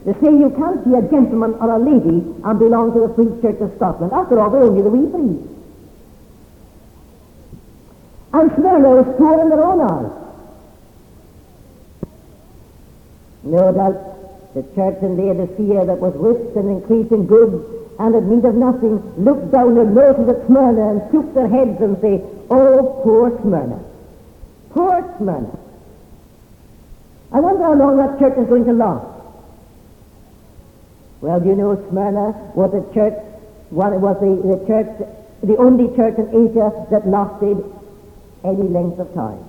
They 0.04 0.14
say 0.14 0.34
you 0.34 0.50
can't 0.50 0.82
be 0.84 0.94
a 0.94 1.02
gentleman 1.02 1.54
or 1.54 1.70
a 1.70 1.78
lady 1.78 2.26
and 2.42 2.58
belong 2.58 2.92
to 2.94 3.06
the 3.06 3.14
Free 3.14 3.30
Church 3.40 3.60
of 3.60 3.72
Scotland. 3.76 4.12
After 4.12 4.40
all, 4.40 4.50
we're 4.50 4.64
only 4.64 4.82
the 4.82 4.90
wee 4.90 5.06
free. 5.14 5.38
And 8.32 8.50
Smyrna 8.54 8.90
was 8.90 9.14
poor 9.16 9.40
in 9.40 9.48
their 9.50 9.62
own 9.62 9.80
eyes. 9.80 10.10
No 13.44 13.72
doubt 13.72 14.54
the 14.54 14.62
church 14.74 15.02
in 15.02 15.16
Laodicea 15.16 15.86
that 15.86 15.98
was 15.98 16.14
rich 16.16 16.56
and 16.56 16.68
increasing 16.68 17.26
goods 17.26 17.79
and 18.00 18.14
had 18.14 18.24
need 18.24 18.44
of 18.46 18.54
nothing 18.54 18.96
looked 19.22 19.52
down 19.52 19.74
their 19.74 19.84
noses 19.84 20.26
at 20.26 20.46
Smyrna 20.46 20.88
and 20.92 21.12
shook 21.12 21.34
their 21.34 21.48
heads 21.48 21.78
and 21.82 22.00
say, 22.00 22.22
Oh, 22.50 22.98
poor 23.04 23.38
Smyrna. 23.42 23.78
Poor 24.70 25.14
Smyrna. 25.18 25.58
I 27.30 27.40
wonder 27.40 27.62
how 27.62 27.74
long 27.74 27.98
that 27.98 28.18
church 28.18 28.38
is 28.38 28.48
going 28.48 28.64
to 28.64 28.72
last. 28.72 29.06
Well, 31.20 31.40
do 31.40 31.50
you 31.50 31.54
know 31.54 31.76
Smyrna 31.90 32.32
was 32.54 32.72
a 32.72 32.82
church, 32.94 33.20
one 33.68 34.00
was 34.00 34.16
the, 34.18 34.32
the 34.48 34.66
church, 34.66 34.88
the 35.42 35.58
only 35.58 35.94
church 35.94 36.16
in 36.16 36.48
Asia 36.48 36.72
that 36.90 37.06
lasted 37.06 37.62
any 38.42 38.62
length 38.62 38.98
of 38.98 39.12
time. 39.12 39.44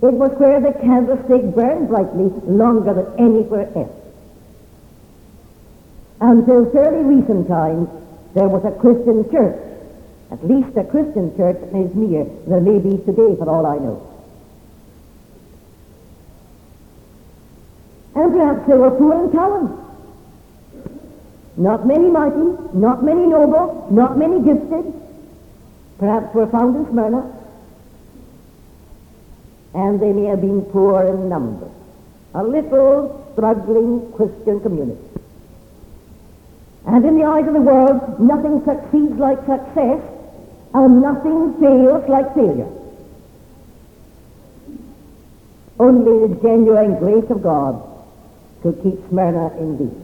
It 0.00 0.14
was 0.14 0.30
where 0.38 0.58
the 0.58 0.72
candlestick 0.72 1.54
burned 1.54 1.88
brightly 1.88 2.32
longer 2.48 2.94
than 2.94 3.18
anywhere 3.18 3.68
else. 3.76 4.07
Until 6.20 6.70
fairly 6.72 7.04
recent 7.04 7.46
times, 7.48 7.88
there 8.34 8.48
was 8.48 8.64
a 8.64 8.72
Christian 8.80 9.30
church, 9.30 9.56
at 10.30 10.44
least 10.46 10.76
a 10.76 10.84
Christian 10.84 11.36
church 11.36 11.56
in 11.72 11.88
Izmir. 11.88 12.26
There 12.48 12.60
may 12.60 12.78
be 12.78 12.98
today, 13.04 13.36
for 13.36 13.48
all 13.48 13.66
I 13.66 13.78
know. 13.78 14.04
And 18.16 18.32
perhaps 18.32 18.66
they 18.66 18.74
were 18.74 18.90
poor 18.90 19.24
in 19.24 19.30
talent. 19.30 19.78
Not 21.56 21.86
many 21.86 22.10
mighty, 22.10 22.56
not 22.74 23.04
many 23.04 23.26
noble, 23.26 23.86
not 23.90 24.18
many 24.18 24.42
gifted. 24.42 24.92
Perhaps 25.98 26.34
were 26.34 26.46
found 26.48 26.76
in 26.76 26.86
Smyrna. 26.90 27.34
And 29.74 30.00
they 30.00 30.12
may 30.12 30.24
have 30.24 30.40
been 30.40 30.62
poor 30.62 31.02
in 31.04 31.28
number. 31.28 31.68
A 32.34 32.42
little 32.42 33.30
struggling 33.32 34.12
Christian 34.12 34.60
community. 34.60 35.07
And 36.88 37.04
in 37.04 37.18
the 37.18 37.24
eyes 37.24 37.46
of 37.46 37.52
the 37.52 37.60
world, 37.60 38.18
nothing 38.18 38.64
succeeds 38.64 39.18
like 39.18 39.38
success, 39.40 40.00
and 40.72 41.02
nothing 41.02 41.52
fails 41.60 42.08
like 42.08 42.34
failure. 42.34 42.72
Only 45.78 46.28
the 46.28 46.34
genuine 46.40 46.98
grace 46.98 47.28
of 47.28 47.42
God 47.42 47.82
could 48.62 48.82
keep 48.82 49.06
Smyrna 49.10 49.54
in 49.58 49.76
peace. 49.76 50.02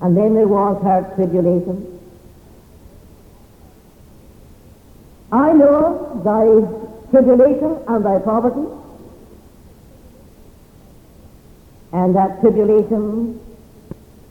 And 0.00 0.16
then 0.16 0.34
there 0.34 0.48
was 0.48 0.82
her 0.82 1.12
tribulation. 1.14 2.00
I 5.30 5.52
know 5.52 6.20
thy 6.24 7.10
tribulation 7.10 7.78
and 7.86 8.04
thy 8.04 8.18
poverty, 8.18 8.66
and 11.92 12.16
that 12.16 12.40
tribulation 12.40 13.40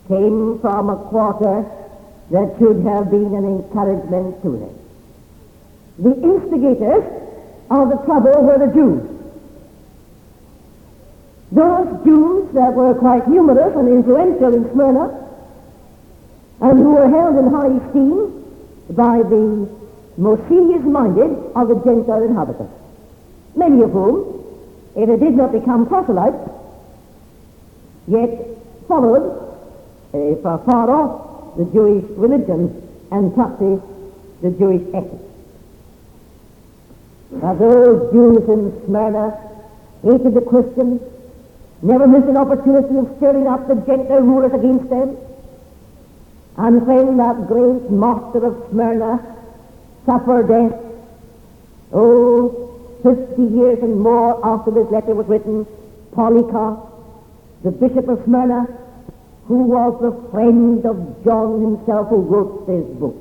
came 0.07 0.59
from 0.59 0.89
a 0.89 0.97
quarter 1.09 1.65
that 2.31 2.55
should 2.59 2.83
have 2.83 3.09
been 3.09 3.33
an 3.35 3.45
encouragement 3.45 4.41
to 4.43 4.51
them. 4.51 4.79
The 5.99 6.13
instigators 6.23 7.03
of 7.69 7.89
the 7.89 7.97
trouble 8.05 8.43
were 8.43 8.59
the 8.59 8.73
Jews. 8.73 9.03
Those 11.51 12.03
Jews 12.03 12.53
that 12.53 12.73
were 12.73 12.93
quite 12.95 13.27
numerous 13.27 13.75
and 13.75 13.87
influential 13.87 14.53
in 14.53 14.71
Smyrna 14.71 15.27
and 16.61 16.79
who 16.79 16.91
were 16.95 17.09
held 17.09 17.37
in 17.37 17.51
high 17.51 17.67
esteem 17.67 18.43
by 18.89 19.17
the 19.17 19.69
most 20.17 20.47
serious-minded 20.47 21.51
of 21.55 21.67
the 21.67 21.75
Gentile 21.85 22.23
inhabitants, 22.23 22.73
many 23.55 23.81
of 23.81 23.91
whom, 23.91 24.43
if 24.95 25.07
they 25.07 25.17
did 25.17 25.35
not 25.35 25.51
become 25.51 25.85
proselytes, 25.87 26.49
yet 28.07 28.47
followed 28.87 29.36
uh, 30.13 30.57
far 30.59 30.89
off 30.89 31.57
the 31.57 31.65
Jewish 31.65 32.03
religion 32.17 32.81
and 33.11 33.33
practiced 33.33 33.83
the 34.41 34.51
Jewish 34.51 34.83
ethics. 34.93 35.23
Now 37.31 37.55
those 37.55 38.11
Jews 38.11 38.47
in 38.47 38.85
Smyrna 38.85 39.37
hated 40.03 40.33
the 40.33 40.41
Christians, 40.41 41.01
never 41.81 42.07
missed 42.07 42.27
an 42.27 42.37
opportunity 42.37 42.97
of 42.97 43.13
stirring 43.17 43.47
up 43.47 43.67
the 43.67 43.75
Gentile 43.75 44.21
rulers 44.21 44.53
against 44.53 44.89
them, 44.89 45.17
and 46.57 46.87
when 46.87 47.17
that 47.17 47.47
great 47.47 47.91
master 47.91 48.45
of 48.45 48.69
Smyrna 48.71 49.19
suffered 50.05 50.47
death, 50.47 50.79
oh, 51.93 52.73
50 53.03 53.41
years 53.41 53.79
and 53.83 53.99
more 53.99 54.39
after 54.45 54.71
this 54.71 54.89
letter 54.89 55.13
was 55.13 55.27
written, 55.27 55.67
Polycarp, 56.13 56.79
the 57.63 57.71
bishop 57.71 58.07
of 58.07 58.23
Smyrna, 58.23 58.67
who 59.47 59.63
was 59.63 59.97
the 60.01 60.29
friend 60.31 60.85
of 60.85 61.23
John 61.23 61.61
himself 61.61 62.09
who 62.09 62.17
wrote 62.17 62.67
this 62.67 62.85
book. 62.99 63.15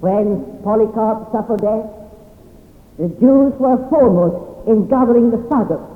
When 0.00 0.60
Polycarp 0.64 1.30
suffered 1.30 1.60
death, 1.60 1.88
the 2.98 3.08
Jews 3.20 3.52
were 3.58 3.78
foremost 3.88 4.68
in 4.68 4.88
gathering 4.88 5.30
the 5.30 5.38
faggots 5.48 5.88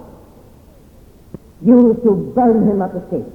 used 1.63 2.03
to 2.05 2.33
burn 2.35 2.69
him 2.69 2.83
at 2.83 2.93
the 2.93 3.07
stake. 3.09 3.33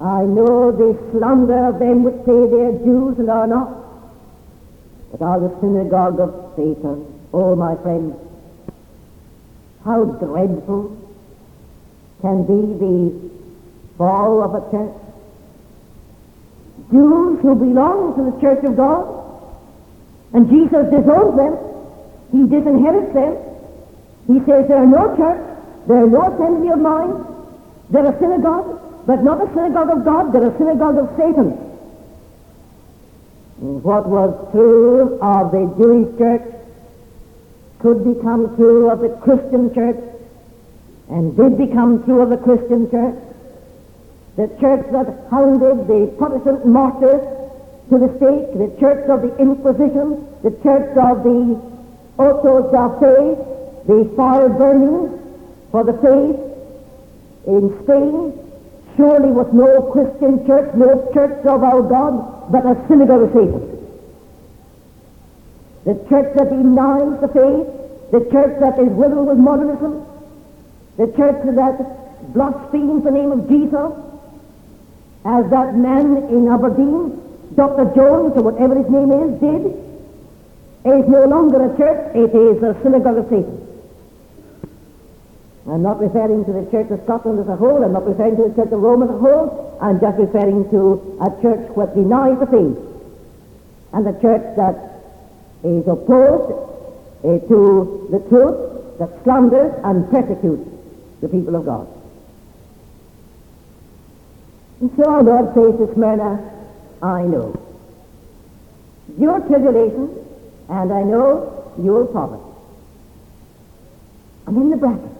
I 0.00 0.22
know 0.24 0.70
the 0.70 0.96
slander 1.10 1.66
of 1.68 1.78
them 1.78 2.04
which 2.04 2.16
say 2.26 2.46
they 2.46 2.62
are 2.62 2.84
Jews 2.84 3.18
and 3.18 3.30
are 3.30 3.46
not, 3.46 3.70
but 5.10 5.22
are 5.22 5.40
the 5.40 5.56
synagogue 5.60 6.20
of 6.20 6.52
Satan. 6.54 7.06
Oh, 7.32 7.56
my 7.56 7.74
friends, 7.76 8.14
how 9.84 10.04
dreadful 10.04 11.05
can 12.20 12.42
be 12.44 12.60
the 12.78 13.30
fall 13.98 14.42
of 14.42 14.54
a 14.54 14.70
church. 14.70 14.94
Jews 16.90 17.40
who 17.42 17.54
belong 17.54 18.14
to 18.16 18.30
the 18.30 18.40
church 18.40 18.64
of 18.64 18.76
God, 18.76 19.06
and 20.32 20.48
Jesus 20.48 20.90
disowns 20.90 21.36
them, 21.36 21.56
he 22.32 22.38
disinherits 22.38 23.12
them. 23.12 23.36
He 24.26 24.38
says, 24.44 24.68
there 24.68 24.82
are 24.82 24.86
no 24.86 25.16
church, 25.16 25.40
there 25.86 26.04
are 26.04 26.06
no 26.06 26.34
assembly 26.34 26.70
of 26.70 26.78
mine, 26.80 27.24
they're 27.90 28.06
a 28.06 28.18
synagogue, 28.18 29.06
but 29.06 29.22
not 29.22 29.40
a 29.40 29.52
synagogue 29.54 29.90
of 29.90 30.04
God, 30.04 30.32
they're 30.32 30.50
a 30.50 30.58
synagogue 30.58 30.98
of 30.98 31.10
Satan. 31.16 31.50
What 33.58 34.06
was 34.06 34.50
true 34.52 35.18
of 35.20 35.50
the 35.52 35.72
Jewish 35.78 36.18
church 36.18 36.42
could 37.78 38.04
become 38.04 38.54
true 38.56 38.90
of 38.90 39.00
the 39.00 39.10
Christian 39.22 39.72
church 39.74 39.96
and 41.08 41.36
did 41.36 41.56
become 41.56 42.04
true 42.04 42.22
of 42.22 42.30
the 42.30 42.36
Christian 42.36 42.90
church. 42.90 43.14
The 44.36 44.48
church 44.60 44.86
that 44.92 45.28
hounded 45.30 45.86
the 45.86 46.12
Protestant 46.18 46.66
martyrs 46.66 47.22
to 47.90 47.98
the 47.98 48.10
stake, 48.18 48.58
the 48.58 48.74
church 48.80 49.08
of 49.08 49.22
the 49.22 49.36
Inquisition, 49.38 50.26
the 50.42 50.50
church 50.62 50.96
of 50.98 51.22
the 51.22 51.56
autos 52.18 52.72
da 52.72 52.98
fe, 52.98 53.38
the 53.86 54.12
fire 54.16 54.48
burning 54.48 55.18
for 55.70 55.84
the 55.84 55.94
faith 56.02 56.36
in 57.46 57.70
Spain, 57.84 58.32
surely 58.96 59.30
was 59.30 59.46
no 59.52 59.82
Christian 59.92 60.44
church, 60.46 60.74
no 60.74 61.08
church 61.14 61.46
of 61.46 61.62
our 61.62 61.82
God, 61.82 62.50
but 62.50 62.66
a 62.66 62.74
synagogue 62.88 63.22
of 63.22 63.32
Satan. 63.32 63.72
The 65.84 65.94
church 66.08 66.36
that 66.36 66.50
denies 66.50 67.20
the 67.20 67.28
faith, 67.28 67.66
the 68.10 68.28
church 68.32 68.58
that 68.60 68.78
is 68.80 68.90
riddled 68.90 69.28
with 69.28 69.38
modernism, 69.38 70.04
the 70.96 71.06
church 71.16 71.36
that 71.54 72.32
blasphemes 72.32 73.04
the 73.04 73.10
name 73.10 73.32
of 73.32 73.48
Jesus, 73.48 73.92
as 75.24 75.50
that 75.50 75.74
man 75.74 76.16
in 76.30 76.48
Aberdeen, 76.48 77.20
Dr. 77.54 77.84
Jones, 77.94 78.32
or 78.36 78.42
whatever 78.42 78.76
his 78.76 78.88
name 78.88 79.12
is, 79.12 79.40
did, 79.40 79.86
is 80.86 81.08
no 81.08 81.24
longer 81.24 81.72
a 81.72 81.76
church, 81.76 82.14
it 82.14 82.34
is 82.34 82.62
a 82.62 82.78
synagogue 82.82 83.18
of 83.18 83.28
Satan. 83.28 83.62
I'm 85.68 85.82
not 85.82 86.00
referring 86.00 86.44
to 86.44 86.52
the 86.52 86.70
Church 86.70 86.90
of 86.90 87.02
Scotland 87.04 87.40
as 87.40 87.48
a 87.48 87.56
whole. 87.56 87.82
I'm 87.82 87.92
not 87.92 88.06
referring 88.06 88.36
to 88.36 88.48
the 88.48 88.54
Church 88.54 88.72
of 88.72 88.80
Rome 88.80 89.02
as 89.02 89.10
a 89.10 89.18
whole. 89.18 89.78
I'm 89.82 89.98
just 90.00 90.16
referring 90.16 90.70
to 90.70 91.18
a 91.20 91.30
church 91.42 91.74
that 91.76 91.94
denies 91.96 92.38
the 92.38 92.46
faith 92.46 92.78
and 93.92 94.06
a 94.06 94.14
church 94.20 94.46
that 94.56 95.02
is 95.64 95.82
opposed 95.88 96.54
uh, 97.24 97.38
to 97.48 98.08
the 98.12 98.20
truth, 98.30 98.98
that 98.98 99.10
slanders 99.24 99.74
and 99.82 100.08
persecutes 100.08 100.75
the 101.20 101.28
people 101.28 101.56
of 101.56 101.64
God. 101.64 101.88
And 104.80 104.90
so 104.96 105.04
our 105.10 105.22
Lord 105.22 105.54
says 105.54 105.78
to 105.78 105.94
Smyrna, 105.94 106.52
I 107.02 107.22
know 107.22 107.62
your 109.18 109.40
tribulation, 109.40 110.10
and 110.68 110.92
I 110.92 111.02
know 111.02 111.72
your 111.82 112.06
poverty. 112.06 112.42
And 114.46 114.56
in 114.56 114.70
the 114.70 114.76
bracket, 114.76 115.10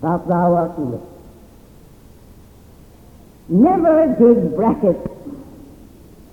thou 0.00 0.54
art 0.54 0.72
rich. 0.76 1.00
Never 3.48 4.14
did 4.18 4.56
bracket 4.56 4.96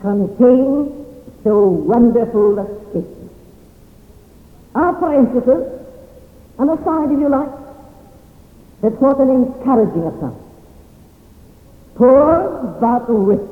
contain 0.01 1.05
so 1.43 1.67
wonderful 1.67 2.59
a 2.59 2.65
statement. 2.89 3.31
Our 4.75 4.93
parenthesis, 4.93 5.81
an 6.59 6.69
aside 6.69 7.11
if 7.11 7.19
you 7.19 7.29
like, 7.29 7.64
that's 8.85 9.01
not 9.01 9.19
an 9.19 9.31
encouraging 9.31 10.03
aside. 10.03 10.35
Poor 11.95 12.77
but 12.79 13.05
rich. 13.09 13.49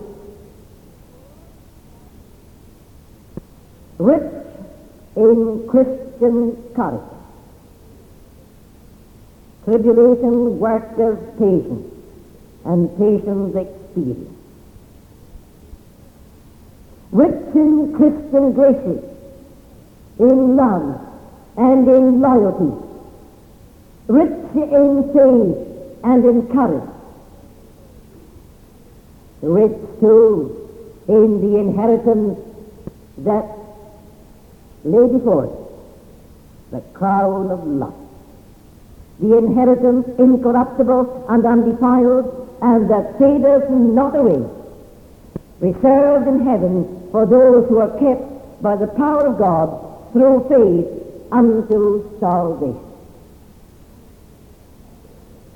Rich 3.98 4.32
in 5.16 5.68
Christian 5.68 6.56
character. 6.76 7.18
Tribulation 9.66 10.60
worketh 10.60 11.40
patience, 11.40 11.92
and 12.66 12.96
patience 13.00 13.56
experience. 13.56 14.38
Rich 17.12 17.56
in 17.56 17.94
Christian 17.96 18.54
graces, 18.54 19.04
in 20.20 20.56
love 20.56 21.00
and 21.58 21.88
in 21.88 22.22
loyalty, 22.22 22.93
rich 24.18 24.38
in 24.56 24.88
faith 25.14 25.58
and 26.04 26.26
in 26.32 26.48
courage, 26.56 26.90
rich 29.42 29.78
too 30.00 30.70
in 31.08 31.30
the 31.44 31.58
inheritance 31.60 32.40
that 33.20 33.46
lay 34.84 35.08
before 35.08 35.46
us, 35.48 35.56
the 36.72 36.82
crown 36.98 37.52
of 37.52 37.66
life 37.68 38.04
the 39.20 39.38
inheritance 39.38 40.08
incorruptible 40.20 41.26
and 41.30 41.46
undefiled, 41.46 42.50
and 42.62 42.90
that 42.90 43.18
fadeth 43.20 43.70
not 43.70 44.16
away, 44.16 44.44
reserved 45.60 46.28
in 46.28 46.46
heaven 46.46 47.08
for 47.12 47.26
those 47.26 47.68
who 47.70 47.80
are 47.80 47.98
kept 48.00 48.62
by 48.62 48.76
the 48.76 48.88
power 48.88 49.28
of 49.28 49.38
God 49.38 49.70
through 50.14 50.46
faith 50.50 51.32
unto 51.32 52.20
salvation. 52.20 52.93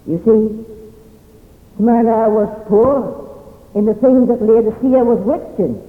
You 0.08 0.17
see, 0.24 0.65
Smyrna 1.76 2.30
was 2.30 2.50
poor 2.67 3.28
in 3.76 3.86
the 3.86 3.93
things 3.93 4.28
that 4.30 4.41
Laodicea 4.41 5.04
was 5.04 5.20
rich 5.28 5.60
in. 5.60 5.82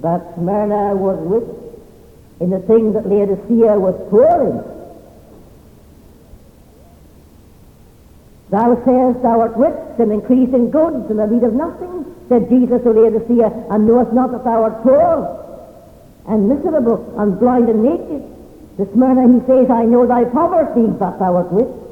But 0.00 0.34
Smyrna 0.34 0.94
was 0.94 1.18
rich 1.26 1.50
in 2.40 2.50
the 2.50 2.60
things 2.60 2.94
that 2.94 3.06
Laodicea 3.06 3.78
was 3.78 3.94
poor 4.08 4.48
in. 4.48 4.74
Thou 8.50 8.84
sayest 8.84 9.22
thou 9.22 9.40
art 9.40 9.56
rich 9.56 9.98
and 9.98 10.12
increase 10.12 10.54
in 10.54 10.70
goods 10.70 11.10
and 11.10 11.18
the 11.18 11.26
need 11.26 11.42
of 11.42 11.54
nothing, 11.54 12.06
said 12.28 12.48
Jesus 12.48 12.82
to 12.84 12.90
Laodicea, 12.90 13.66
and 13.70 13.86
knowest 13.86 14.12
not 14.12 14.30
that 14.30 14.44
thou 14.44 14.62
art 14.62 14.82
poor 14.82 15.40
and 16.28 16.48
miserable 16.48 17.14
and 17.18 17.38
blind 17.38 17.68
and 17.68 17.82
naked. 17.82 18.22
To 18.76 18.92
Smyrna 18.92 19.26
he 19.32 19.46
says, 19.46 19.70
I 19.70 19.84
know 19.84 20.06
thy 20.06 20.24
poverty, 20.24 20.86
but 20.86 21.18
thou 21.18 21.36
art 21.36 21.48
rich. 21.50 21.83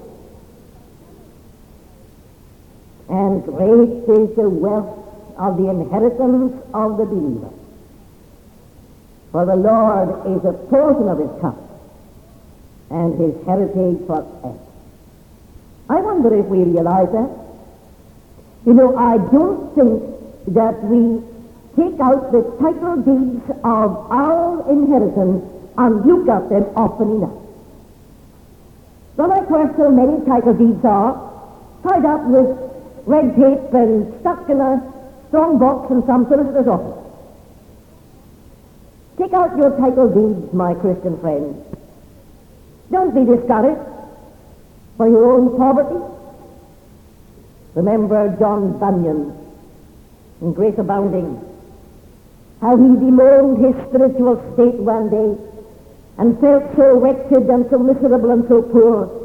And 3.12 3.44
great 3.44 4.08
is 4.08 4.34
the 4.36 4.48
wealth 4.48 4.98
of 5.36 5.58
the 5.58 5.68
inheritance 5.68 6.54
of 6.72 6.96
the 6.96 7.04
believer. 7.04 7.52
For 9.32 9.44
the 9.44 9.56
Lord 9.56 10.08
is 10.34 10.42
a 10.46 10.54
portion 10.72 11.08
of 11.08 11.18
his 11.18 11.40
cup, 11.42 11.58
and 12.88 13.20
his 13.20 13.34
heritage 13.44 14.06
for 14.06 14.24
forever. 14.40 14.58
I 15.90 16.00
wonder 16.00 16.34
if 16.38 16.46
we 16.46 16.64
realize 16.64 17.12
that. 17.12 17.30
You 18.64 18.72
know, 18.72 18.96
I 18.96 19.18
don't 19.18 19.74
think 19.74 20.54
that 20.54 20.82
we 20.84 21.20
take 21.76 22.00
out 22.00 22.32
the 22.32 22.42
title 22.60 22.96
deeds 22.96 23.44
of 23.62 24.10
our 24.10 24.70
inheritance 24.70 25.44
and 25.76 26.06
look 26.06 26.28
at 26.28 26.48
them 26.48 26.64
often 26.76 27.10
enough. 27.16 27.36
So 29.16 29.26
like 29.26 29.50
where 29.50 29.68
so 29.76 29.90
many 29.90 30.24
title 30.24 30.54
deeds 30.54 30.82
are, 30.84 31.12
tied 31.82 32.06
up 32.06 32.24
with 32.24 32.71
red 33.06 33.34
tape 33.36 33.74
and 33.74 34.20
stuck 34.20 34.48
in 34.48 34.60
a 34.60 34.80
strong 35.28 35.58
box 35.58 35.90
in 35.90 36.04
some 36.06 36.26
solicitor's 36.28 36.66
office. 36.66 36.98
Take 39.18 39.32
out 39.32 39.56
your 39.56 39.70
title 39.78 40.08
deeds, 40.08 40.52
my 40.52 40.74
Christian 40.74 41.18
friends. 41.20 41.56
Don't 42.90 43.14
be 43.14 43.24
discouraged 43.24 43.80
for 44.96 45.08
your 45.08 45.32
own 45.32 45.56
poverty. 45.56 46.00
Remember 47.74 48.36
John 48.38 48.78
Bunyan 48.78 49.32
in 50.42 50.52
Grace 50.52 50.76
Abounding, 50.76 51.40
how 52.60 52.76
he 52.76 52.82
bemoaned 52.82 53.64
his 53.64 53.74
spiritual 53.88 54.36
state 54.54 54.74
one 54.74 55.08
day 55.08 55.36
and 56.18 56.38
felt 56.40 56.64
so 56.76 56.98
wretched 56.98 57.48
and 57.48 57.66
so 57.70 57.78
miserable 57.78 58.30
and 58.30 58.46
so 58.48 58.62
poor. 58.62 59.21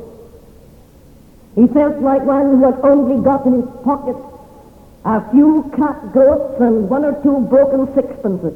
He 1.57 1.65
felt 1.67 1.99
like 2.01 2.21
one 2.21 2.61
who 2.61 2.65
had 2.65 2.79
only 2.83 3.21
got 3.23 3.47
in 3.47 3.53
his 3.61 3.69
pocket 3.83 4.15
a 5.03 5.31
few 5.31 5.63
groats 6.13 6.61
and 6.61 6.87
one 6.87 7.03
or 7.03 7.19
two 7.23 7.39
broken 7.49 7.87
sixpences. 7.95 8.53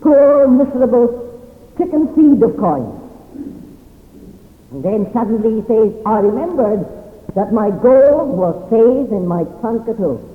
Poor, 0.00 0.48
miserable, 0.48 1.40
chicken 1.78 2.12
feed 2.16 2.42
of 2.42 2.56
coins. 2.56 3.00
And 4.72 4.82
then 4.82 5.12
suddenly 5.12 5.60
he 5.60 5.66
says, 5.68 5.94
I 6.04 6.18
remembered 6.18 6.84
that 7.36 7.52
my 7.52 7.70
gold 7.70 8.36
was 8.36 8.56
safe 8.70 9.12
in 9.12 9.28
my 9.28 9.44
trunk 9.60 9.88
at 9.88 9.96
home. 9.96 10.28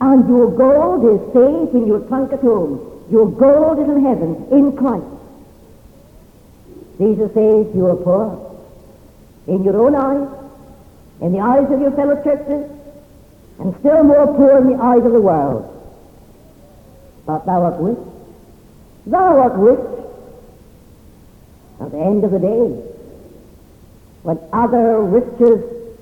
And 0.00 0.28
your 0.28 0.50
gold 0.50 1.04
is 1.04 1.32
safe 1.32 1.72
in 1.72 1.86
your 1.86 2.00
trunk 2.08 2.32
at 2.32 2.40
home. 2.40 3.06
Your 3.12 3.30
gold 3.30 3.78
is 3.78 3.88
in 3.88 4.04
heaven, 4.04 4.48
in 4.50 4.76
Christ. 4.76 5.06
Jesus 6.98 7.32
says, 7.32 7.66
you 7.76 7.86
are 7.86 7.96
poor. 7.96 8.51
In 9.46 9.64
your 9.64 9.76
own 9.80 9.94
eyes, 9.94 10.28
in 11.20 11.32
the 11.32 11.40
eyes 11.40 11.70
of 11.70 11.80
your 11.80 11.90
fellow 11.92 12.22
churches, 12.22 12.70
and 13.58 13.74
still 13.80 14.04
more 14.04 14.26
poor 14.26 14.58
in 14.58 14.68
the 14.68 14.82
eyes 14.82 15.04
of 15.04 15.12
the 15.12 15.20
world. 15.20 15.68
But 17.26 17.44
thou 17.46 17.62
art 17.62 17.80
rich. 17.80 17.98
Thou 19.06 19.38
art 19.40 19.52
rich 19.54 19.80
at 21.80 21.90
the 21.90 21.98
end 21.98 22.24
of 22.24 22.30
the 22.30 22.38
day, 22.38 22.82
when 24.22 24.38
other 24.52 25.00
riches 25.02 25.60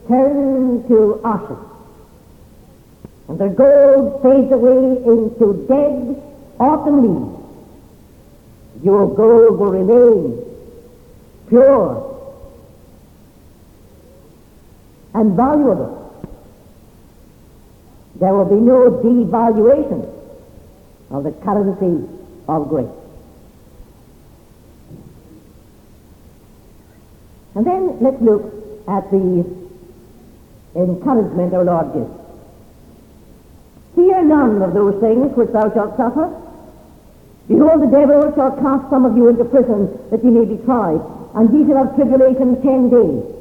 turn 0.09 0.87
to 0.89 1.21
ashes, 1.25 1.57
and 3.29 3.39
the 3.39 3.49
gold 3.49 4.23
fades 4.23 4.53
away 4.53 5.03
into 5.07 5.65
dead 5.67 6.23
autumn 6.59 7.03
leaves, 7.03 8.85
your 8.85 9.07
gold 9.15 9.59
will 9.59 9.71
remain 9.71 10.45
pure 11.49 12.10
and 15.15 15.37
valuable. 15.37 15.97
There 18.17 18.33
will 18.35 18.45
be 18.45 18.57
no 18.57 18.91
devaluation 18.91 20.09
of 21.11 21.25
the 21.25 21.33
currency 21.33 22.09
of 22.49 22.69
grace. 22.69 22.87
And 27.55 27.67
then 27.67 27.99
let's 28.01 28.21
look 28.23 28.45
at 28.89 29.11
the 29.11 29.45
encouragement 30.77 31.55
our 31.55 31.65
Lord 31.65 31.93
gives. 31.95 32.11
Fear 33.97 34.23
none 34.25 34.63
of 34.63 34.73
those 34.73 35.01
things 35.01 35.37
which 35.37 35.51
thou 35.51 35.73
shalt 35.75 35.97
suffer. 35.97 36.31
Behold, 37.49 37.83
the 37.83 37.87
devil 37.87 38.33
shall 38.37 38.53
cast 38.53 38.89
some 38.91 39.05
of 39.05 39.17
you 39.17 39.29
into 39.29 39.45
prison 39.45 39.99
that 40.11 40.23
ye 40.23 40.31
may 40.31 40.45
be 40.45 40.63
tried, 40.65 41.01
and 41.35 41.51
ye 41.53 41.67
shall 41.67 41.85
have 41.85 41.97
tribulation 41.97 42.63
ten 42.63 42.89
days. 42.89 43.40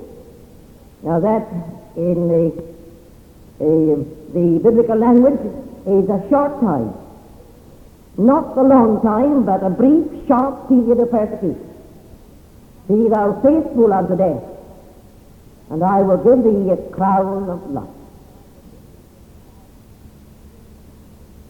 Now 1.04 1.20
that 1.20 1.48
in 1.96 2.28
the, 2.28 2.46
uh, 3.60 3.96
the 4.34 4.60
biblical 4.62 4.98
language 4.98 5.40
is 5.88 6.10
a 6.10 6.30
short 6.30 6.60
time. 6.62 6.94
Not 8.18 8.58
a 8.58 8.64
long 8.64 9.02
time, 9.02 9.46
but 9.46 9.64
a 9.64 9.70
brief, 9.70 10.28
short 10.28 10.68
period 10.68 11.00
of 11.00 11.10
persecution. 11.10 11.66
Be 12.88 13.08
thou 13.08 13.40
faithful 13.42 13.94
unto 13.94 14.18
death, 14.18 14.44
and 15.70 15.84
I 15.84 16.02
will 16.02 16.18
give 16.18 16.44
thee 16.44 16.72
a 16.72 16.78
crown 16.92 17.50
of 17.50 17.70
life. 17.72 17.88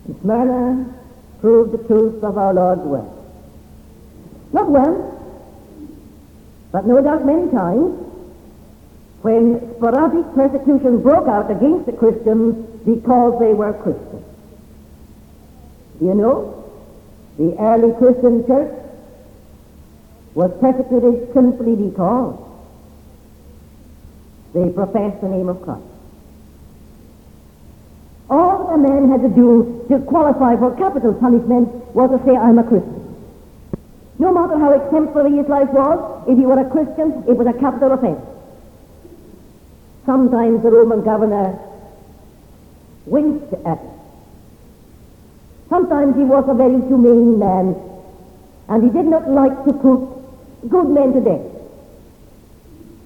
And 0.06 0.22
Smyrna 0.22 0.94
proved 1.42 1.72
the 1.72 1.88
truth 1.88 2.24
of 2.24 2.38
our 2.38 2.54
Lord's 2.54 2.82
word. 2.82 3.10
Not 4.54 4.70
well, 4.70 5.16
but 6.72 6.86
no 6.86 7.02
doubt 7.02 7.26
many 7.26 7.50
times 7.52 8.09
when 9.22 9.76
sporadic 9.76 10.34
persecution 10.34 11.02
broke 11.02 11.28
out 11.28 11.52
against 11.52 11.86
the 11.86 11.92
Christians 11.92 12.56
because 12.86 13.40
they 13.40 13.54
were 13.54 13.74
Christians. 13.74 14.26
You 16.00 16.14
know, 16.14 16.64
the 17.38 17.56
early 17.60 17.92
Christian 17.98 18.48
church 18.48 18.74
was 20.34 20.52
persecuted 20.62 21.34
simply 21.34 21.76
because 21.76 22.40
they 24.54 24.70
professed 24.70 25.20
the 25.22 25.28
name 25.28 25.50
of 25.50 25.62
Christ. 25.62 25.84
All 28.30 28.68
that 28.70 28.80
man 28.80 29.10
had 29.10 29.22
to 29.24 29.30
do 29.30 29.86
to 29.90 30.00
qualify 30.06 30.56
for 30.56 30.76
capital 30.78 31.14
punishment 31.14 31.68
was 31.94 32.12
to 32.12 32.24
say, 32.26 32.38
I'm 32.38 32.60
a 32.60 32.64
Christian. 32.64 32.96
No 34.20 34.32
matter 34.32 34.58
how 34.58 34.72
exemplary 34.72 35.36
his 35.38 35.48
life 35.48 35.70
was, 35.70 36.24
if 36.28 36.38
he 36.38 36.46
were 36.46 36.60
a 36.60 36.70
Christian, 36.70 37.24
it 37.28 37.36
was 37.36 37.48
a 37.48 37.54
capital 37.54 37.92
offense. 37.92 38.20
Sometimes 40.06 40.64
the 40.64 40.72
Roman 40.72 41.04
governor 41.04 41.60
winked 43.06 43.54
at 43.66 43.78
it. 43.78 43.90
Sometimes 45.70 46.16
he 46.16 46.24
was 46.24 46.46
a 46.48 46.54
very 46.54 46.82
humane 46.88 47.38
man, 47.38 47.76
and 48.70 48.84
he 48.84 48.90
did 48.90 49.06
not 49.06 49.30
like 49.30 49.64
to 49.66 49.74
put 49.74 50.70
good 50.70 50.90
men 50.90 51.14
to 51.14 51.22
death. 51.22 51.46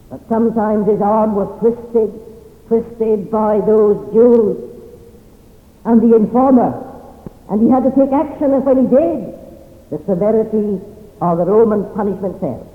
But 0.09 0.21
sometimes 0.29 0.87
his 0.87 1.01
arm 1.01 1.35
was 1.35 1.49
twisted, 1.59 2.13
twisted 2.67 3.29
by 3.29 3.59
those 3.59 4.13
Jews 4.13 4.57
and 5.85 6.01
the 6.01 6.15
informer, 6.15 6.71
and 7.49 7.61
he 7.61 7.69
had 7.69 7.83
to 7.83 7.91
take 7.91 8.13
action, 8.13 8.53
and 8.53 8.65
when 8.65 8.77
he 8.77 8.87
did, 8.87 9.33
the 9.89 9.99
severity 10.05 10.79
of 11.21 11.37
the 11.37 11.45
Roman 11.45 11.83
punishment 11.93 12.39
fell. 12.39 12.65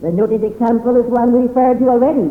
The 0.00 0.12
noted 0.12 0.44
example 0.44 0.96
is 0.96 1.06
one 1.06 1.32
we 1.32 1.48
referred 1.48 1.78
to 1.78 1.88
already. 1.88 2.30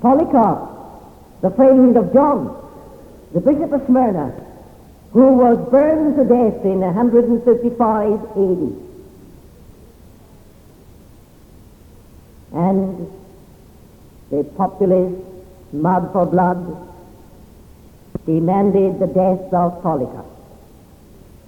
Polycarp, 0.00 1.40
the 1.40 1.50
friend 1.50 1.96
of 1.96 2.12
John, 2.12 2.54
the 3.32 3.40
bishop 3.40 3.72
of 3.72 3.84
Smyrna, 3.86 4.32
who 5.12 5.32
was 5.32 5.58
burned 5.70 6.16
to 6.16 6.24
death 6.24 6.64
in 6.64 6.80
155 6.80 8.12
AD. 8.12 8.86
And 12.52 13.10
the 14.30 14.44
populace, 14.56 15.14
mad 15.72 16.10
for 16.12 16.26
blood, 16.26 16.88
demanded 18.26 18.98
the 18.98 19.06
death 19.06 19.52
of 19.52 19.82
Polycarp, 19.82 20.26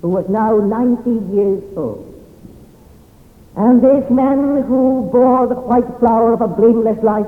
who 0.01 0.09
was 0.09 0.29
now 0.29 0.59
90 0.59 1.35
years 1.35 1.63
old. 1.77 2.15
And 3.57 3.83
this 3.83 4.09
man 4.11 4.63
who 4.63 5.09
bore 5.11 5.47
the 5.49 5.57
white 5.57 5.99
flower 5.99 6.33
of 6.33 6.41
a 6.41 6.49
blameless 6.49 7.03
life 7.03 7.27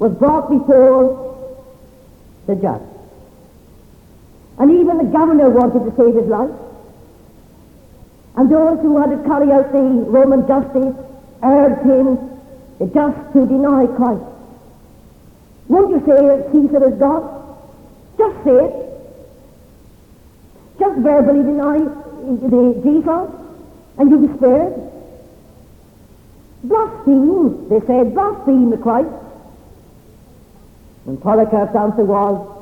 was 0.00 0.12
brought 0.14 0.48
before 0.48 1.36
the 2.46 2.56
judge. 2.56 2.80
And 4.58 4.70
even 4.70 4.96
the 4.96 5.04
governor 5.04 5.50
wanted 5.50 5.84
to 5.84 5.94
save 5.94 6.14
his 6.14 6.26
life. 6.26 6.50
And 8.36 8.50
those 8.50 8.80
who 8.80 8.96
had 8.96 9.10
to 9.10 9.22
carry 9.28 9.52
out 9.52 9.70
the 9.72 9.78
Roman 9.78 10.46
justice 10.48 10.96
urged 11.42 11.82
him 11.84 12.16
just 12.94 13.32
to 13.34 13.46
deny 13.46 13.86
Christ. 13.86 14.24
Won't 15.68 15.90
you 15.90 16.00
say 16.06 16.48
Caesar 16.50 16.88
is 16.88 16.98
God? 16.98 17.22
Just 18.16 18.42
say 18.42 18.56
it. 18.56 18.74
Just 20.78 20.98
verbally 21.00 21.42
deny 21.42 21.76
the 21.76 22.80
Jesus, 22.82 23.28
and 23.98 24.10
you'll 24.10 24.26
be 24.26 24.34
spared. 24.38 24.72
Blaspheme, 26.64 27.68
they 27.68 27.80
said, 27.86 28.14
blaspheme 28.14 28.70
the 28.70 28.78
Christ. 28.78 29.10
And 31.06 31.20
Polycarp's 31.20 31.74
answer 31.74 32.04
was, 32.04 32.56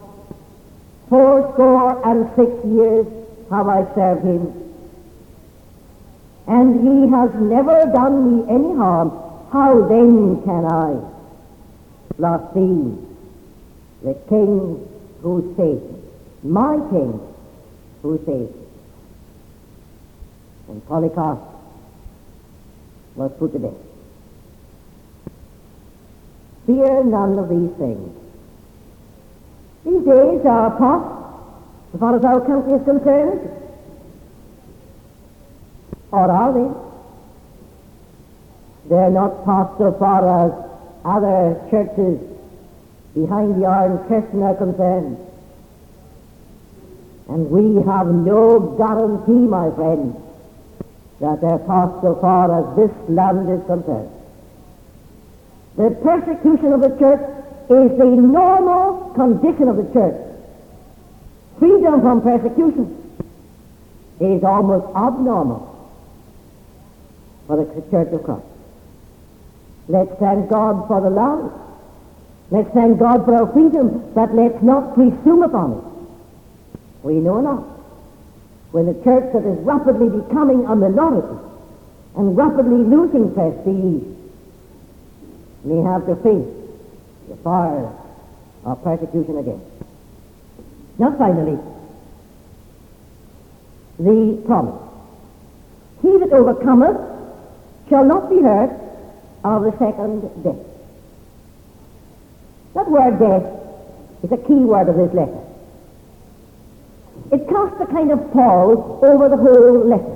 Fourscore 1.09 2.07
and 2.07 2.29
six 2.37 2.65
years 2.67 3.07
have 3.51 3.67
I 3.67 3.85
served 3.95 4.25
him, 4.25 4.53
and 6.47 6.81
he 6.81 7.11
has 7.11 7.31
never 7.35 7.91
done 7.93 8.39
me 8.39 8.45
any 8.49 8.75
harm. 8.77 9.11
How 9.51 9.87
then 9.89 10.43
can 10.43 10.65
I 10.67 11.01
blaspheme 12.19 13.17
the 14.03 14.15
king 14.29 14.87
who 15.23 15.55
saved? 15.57 16.45
My 16.45 16.77
king 16.91 17.21
who 18.03 18.19
saved. 18.27 18.55
And 20.69 20.87
Polycarp 20.87 21.41
was 23.15 23.33
put 23.39 23.53
to 23.53 23.59
death. 23.59 23.73
Fear 26.67 27.05
none 27.05 27.39
of 27.39 27.49
these 27.49 27.71
things. 27.79 28.28
These 29.89 30.05
days 30.05 30.45
are 30.45 30.71
past, 30.77 31.95
as 31.95 32.01
far 32.01 32.17
as 32.17 32.23
our 32.23 32.41
country 32.45 32.75
is 32.75 32.85
concerned. 32.85 33.41
Or 36.11 36.31
are 36.31 36.53
they? 36.53 36.69
They're 38.91 39.11
not 39.11 39.47
past 39.47 39.79
so 39.79 39.93
far 39.99 40.45
as 40.45 40.53
other 41.07 41.59
churches 41.71 42.21
behind 43.15 43.63
the 43.63 43.67
Iron 43.67 44.07
Curtain 44.09 44.43
are 44.43 44.57
concerned. 44.57 45.17
And 47.31 47.51
we 47.51 47.83
have 47.91 48.09
no 48.09 48.61
guarantee, 48.77 49.49
my 49.49 49.71
friend, 49.75 50.15
that 51.21 51.41
they're 51.41 51.65
past 51.65 52.03
so 52.03 52.19
far 52.21 52.53
as 52.61 52.77
this 52.77 52.91
land 53.09 53.49
is 53.49 53.65
concerned. 53.67 54.11
The 55.77 55.91
persecution 56.03 56.75
of 56.75 56.83
the 56.83 56.95
church 56.99 57.38
is 57.77 57.99
the 57.99 58.05
normal 58.05 59.13
condition 59.15 59.69
of 59.69 59.77
the 59.77 59.93
church. 59.93 60.17
Freedom 61.59 62.01
from 62.01 62.23
persecution 62.23 62.95
is 64.21 64.43
almost 64.43 64.87
abnormal 64.97 65.69
for 67.47 67.57
the 67.57 67.91
Church 67.91 68.13
of 68.13 68.25
Christ. 68.25 68.43
Let's 69.89 70.13
thank 70.19 70.49
God 70.49 70.87
for 70.89 71.01
the 71.01 71.11
love. 71.11 71.53
Let's 72.51 72.71
thank 72.71 72.99
God 72.99 73.25
for 73.25 73.35
our 73.35 73.53
freedom, 73.53 74.13
but 74.15 74.35
let's 74.35 74.63
not 74.63 74.95
presume 74.95 75.43
upon 75.43 75.73
it. 75.73 75.85
We 77.03 77.15
know 77.15 77.41
not. 77.41 77.65
When 78.73 78.87
the 78.87 78.95
church 79.05 79.33
that 79.33 79.45
is 79.45 79.59
rapidly 79.61 80.09
becoming 80.09 80.65
a 80.67 80.77
minority 80.77 81.39
and 82.17 82.37
rapidly 82.37 82.85
losing 82.85 83.33
prestige 83.35 84.05
may 85.65 85.83
have 85.83 86.07
to 86.07 86.17
face 86.17 86.58
the 87.29 87.37
fire 87.37 87.93
of 88.65 88.83
persecution 88.83 89.39
again. 89.39 89.61
Now 90.99 91.17
finally, 91.17 91.59
the 93.99 94.43
promise. 94.47 94.83
He 96.03 96.17
that 96.19 96.33
overcometh 96.33 96.97
shall 97.89 98.05
not 98.05 98.31
be 98.31 98.41
hurt 98.41 98.71
of 99.45 99.63
the 99.63 99.73
second 99.73 100.23
death. 100.43 100.57
That 102.75 102.91
word 102.91 103.19
death 103.19 103.45
is 104.23 104.33
a 104.33 104.37
key 104.37 104.55
word 104.55 104.89
of 104.89 104.97
this 104.97 105.13
letter. 105.15 105.45
It 107.33 107.49
casts 107.49 107.81
a 107.81 107.87
kind 107.87 108.13
of 108.13 108.33
pall 108.33 109.01
over 109.03 109.29
the 109.29 109.37
whole 109.37 109.87
letter. 109.87 110.15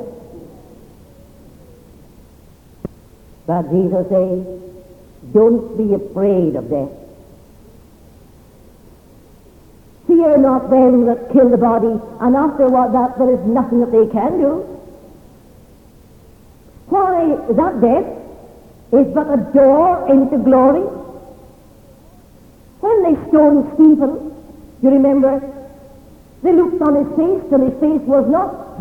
But 3.47 3.71
Jesus 3.71 4.09
says, 4.09 4.47
don't 5.33 5.77
be 5.77 5.95
afraid 5.95 6.57
of 6.57 6.71
death. 6.71 7.02
Fear 10.23 10.39
not 10.39 10.71
them 10.71 11.07
that 11.07 11.33
kill 11.33 11.49
the 11.49 11.57
body, 11.57 11.99
and 12.21 12.37
after 12.37 12.69
what 12.69 12.93
that 12.93 13.19
there 13.19 13.35
is 13.35 13.45
nothing 13.45 13.81
that 13.81 13.91
they 13.91 14.07
can 14.07 14.39
do. 14.39 14.63
Why, 16.87 17.35
that 17.51 17.81
death 17.81 18.07
is 18.93 19.13
but 19.15 19.27
a 19.27 19.39
door 19.51 20.07
into 20.07 20.39
glory. 20.39 20.87
When 22.79 23.03
they 23.03 23.19
stoned 23.31 23.75
Stephen, 23.75 24.31
you 24.81 24.91
remember, 24.91 25.43
they 26.45 26.53
looked 26.53 26.81
on 26.83 27.03
his 27.03 27.11
face 27.19 27.43
till 27.51 27.67
his 27.67 27.75
face 27.81 28.07
was 28.07 28.23
not 28.31 28.79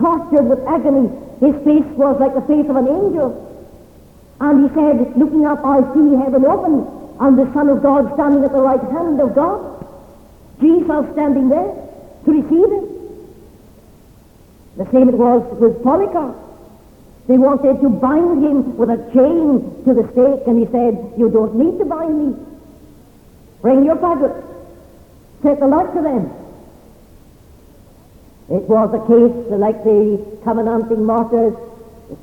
tortured 0.00 0.48
with 0.48 0.64
agony. 0.64 1.12
His 1.44 1.54
face 1.68 1.84
was 2.00 2.16
like 2.18 2.32
the 2.32 2.48
face 2.48 2.64
of 2.64 2.76
an 2.76 2.88
angel. 2.88 3.36
And 4.40 4.64
he 4.64 4.74
said, 4.74 5.18
looking 5.18 5.44
up, 5.44 5.60
I 5.66 5.82
see 5.92 6.16
heaven 6.16 6.46
open, 6.46 6.88
and 7.20 7.36
the 7.36 7.52
Son 7.52 7.68
of 7.68 7.82
God 7.82 8.14
standing 8.14 8.42
at 8.42 8.52
the 8.52 8.62
right 8.62 8.80
hand 8.80 9.20
of 9.20 9.34
God. 9.34 9.77
Jesus 10.60 11.12
standing 11.12 11.48
there 11.48 11.74
to 12.24 12.30
receive 12.30 12.70
him. 12.72 12.88
The 14.76 14.84
same 14.92 15.08
it 15.08 15.14
was 15.14 15.42
with 15.58 15.82
Polycarp. 15.82 16.36
They 17.26 17.36
wanted 17.36 17.80
to 17.82 17.88
bind 17.90 18.42
him 18.42 18.76
with 18.76 18.88
a 18.88 18.96
chain 19.12 19.84
to 19.84 19.92
the 19.92 20.08
stake, 20.12 20.46
and 20.46 20.58
he 20.58 20.66
said, 20.72 21.12
You 21.18 21.28
don't 21.28 21.56
need 21.56 21.78
to 21.78 21.84
bind 21.84 22.14
me. 22.16 22.36
Bring 23.60 23.84
your 23.84 23.96
faggots. 23.96 24.44
Set 25.42 25.60
the 25.60 25.66
light 25.66 25.92
to 25.94 26.02
them. 26.02 26.32
It 28.50 28.62
was 28.62 28.88
a 28.94 29.02
case 29.06 29.58
like 29.58 29.84
the 29.84 30.38
covenanting 30.42 31.04
martyrs. 31.04 31.54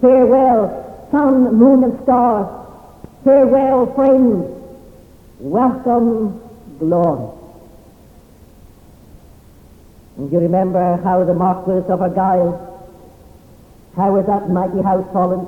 Farewell, 0.01 1.07
sun, 1.11 1.55
moon, 1.55 1.83
and 1.83 2.01
stars. 2.01 2.47
Farewell, 3.23 3.93
friends. 3.93 4.49
Welcome, 5.39 6.41
glory. 6.79 7.44
And 10.17 10.31
you 10.31 10.39
remember 10.39 10.97
how 11.03 11.23
the 11.23 11.33
Marquis 11.33 11.91
of 11.91 12.01
Argyle, 12.01 12.71
how 13.95 14.13
was 14.13 14.25
that 14.27 14.49
mighty 14.49 14.81
house 14.81 15.05
fallen? 15.11 15.45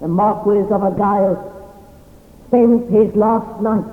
The 0.00 0.08
Marquis 0.08 0.72
of 0.72 0.82
Argyle 0.82 1.46
spent 2.46 2.90
his 2.90 3.14
last 3.16 3.60
night 3.60 3.84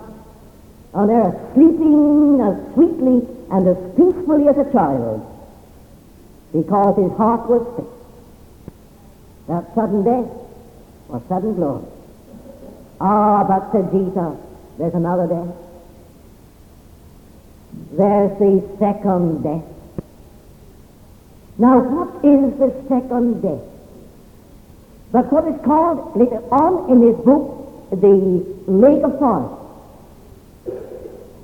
on 0.94 1.10
earth, 1.10 1.36
sleeping 1.54 2.42
as 2.42 2.74
sweetly 2.74 3.28
and 3.52 3.68
as 3.68 3.78
peacefully 3.96 4.48
as 4.48 4.58
a 4.58 4.72
child, 4.72 5.26
because 6.54 6.98
his 6.98 7.12
heart 7.18 7.50
was 7.50 7.66
fixed. 7.76 7.94
That 9.48 9.74
sudden 9.76 10.04
death 10.04 10.30
or 11.10 11.22
sudden 11.28 11.56
glory. 11.56 11.86
Ah, 13.00 13.44
but 13.44 13.72
said 13.72 13.92
Jesus, 13.92 14.38
there's 14.78 14.94
another 14.94 15.28
death. 15.28 15.56
There's 17.92 18.40
the 18.40 18.76
second 18.80 19.44
death. 19.44 19.77
Now, 21.58 21.80
what 21.80 22.24
is 22.24 22.58
the 22.60 22.72
second 22.88 23.41
death? 23.41 23.63
But 25.12 25.32
what 25.32 25.48
is 25.48 25.60
called 25.65 26.15
later 26.15 26.41
on 26.52 26.91
in 26.91 27.00
this 27.00 27.15
book 27.26 27.58
the 27.91 28.46
lake 28.67 29.04
of 29.04 29.20
fire. 29.20 29.48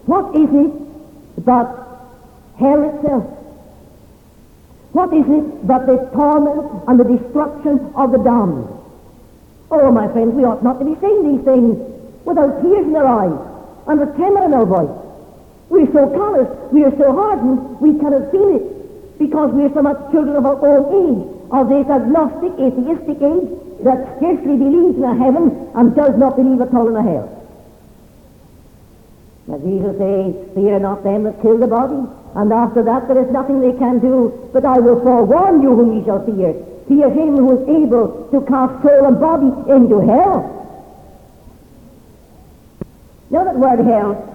What 0.06 0.36
is 0.36 0.50
it 0.52 1.46
but 1.46 1.66
hell 2.60 2.84
itself? 2.84 3.24
What 4.92 5.14
is 5.14 5.26
it 5.26 5.66
but 5.66 5.88
the 5.88 5.98
torment 6.14 6.84
and 6.88 7.00
the 7.00 7.06
destruction 7.06 7.94
of 7.96 8.12
the 8.12 8.20
damned? 8.20 8.68
Oh, 9.72 9.92
my 9.92 10.12
friends, 10.12 10.36
we 10.36 10.44
ought 10.44 10.64
not 10.64 10.80
to 10.80 10.86
be 10.86 11.00
saying 11.00 11.36
these 11.36 11.46
things 11.46 11.80
without 12.26 12.62
tears 12.62 12.86
in 12.86 12.96
our 12.96 13.08
eyes 13.08 13.40
and 13.88 14.02
a 14.02 14.06
tremor 14.16 14.46
in 14.46 14.54
our 14.54 14.66
voice. 14.66 15.00
We're 15.70 15.92
so 15.92 16.10
callous, 16.12 16.72
we 16.72 16.84
are 16.84 16.96
so 16.98 17.14
hardened, 17.16 17.80
we 17.80 17.98
cannot 17.98 18.30
feel 18.32 18.56
it 18.58 18.83
because 19.20 19.52
we 19.52 19.64
are 19.64 19.74
so 19.74 19.82
much 19.82 19.98
children 20.12 20.36
of 20.36 20.46
our 20.46 20.58
own 20.60 20.84
age, 20.94 21.28
of 21.52 21.70
this 21.70 21.88
agnostic, 21.88 22.54
atheistic 22.60 23.22
age 23.22 23.50
that 23.84 24.18
scarcely 24.18 24.58
believes 24.58 24.98
in 24.98 25.04
a 25.04 25.16
heaven 25.16 25.70
and 25.76 25.96
does 25.96 26.18
not 26.18 26.36
believe 26.36 26.62
at 26.62 26.74
all 26.74 26.88
in 26.88 26.96
a 26.96 27.04
hell. 27.04 27.30
As 29.52 29.62
Jesus 29.62 29.98
says, 29.98 30.56
fear 30.56 30.80
not 30.80 31.04
them 31.04 31.24
that 31.24 31.42
kill 31.42 31.58
the 31.58 31.68
body, 31.68 32.00
and 32.36 32.52
after 32.54 32.82
that 32.84 33.08
there 33.08 33.22
is 33.22 33.30
nothing 33.32 33.60
they 33.60 33.78
can 33.78 34.00
do, 34.00 34.50
but 34.54 34.66
I 34.66 34.80
will 34.80 35.02
forewarn 35.02 35.62
you 35.62 35.76
whom 35.76 35.98
ye 35.98 36.06
shall 36.06 36.26
fear. 36.26 36.54
Fear 36.88 37.10
him 37.12 37.38
who 37.38 37.62
is 37.62 37.68
able 37.68 38.30
to 38.32 38.42
cast 38.48 38.82
soul 38.82 39.06
and 39.06 39.20
body 39.20 39.52
into 39.72 40.00
hell. 40.00 40.50
Now 43.30 43.44
that 43.44 43.56
word 43.56 43.80
hell 43.86 44.30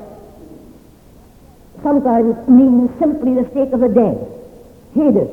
sometimes 1.82 2.48
means 2.48 2.90
simply 2.98 3.34
the 3.34 3.48
state 3.50 3.72
of 3.72 3.80
the 3.80 3.88
dead, 3.88 4.37
Hades, 4.98 5.30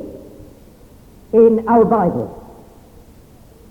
in 1.33 1.67
our 1.67 1.85
Bible. 1.85 2.41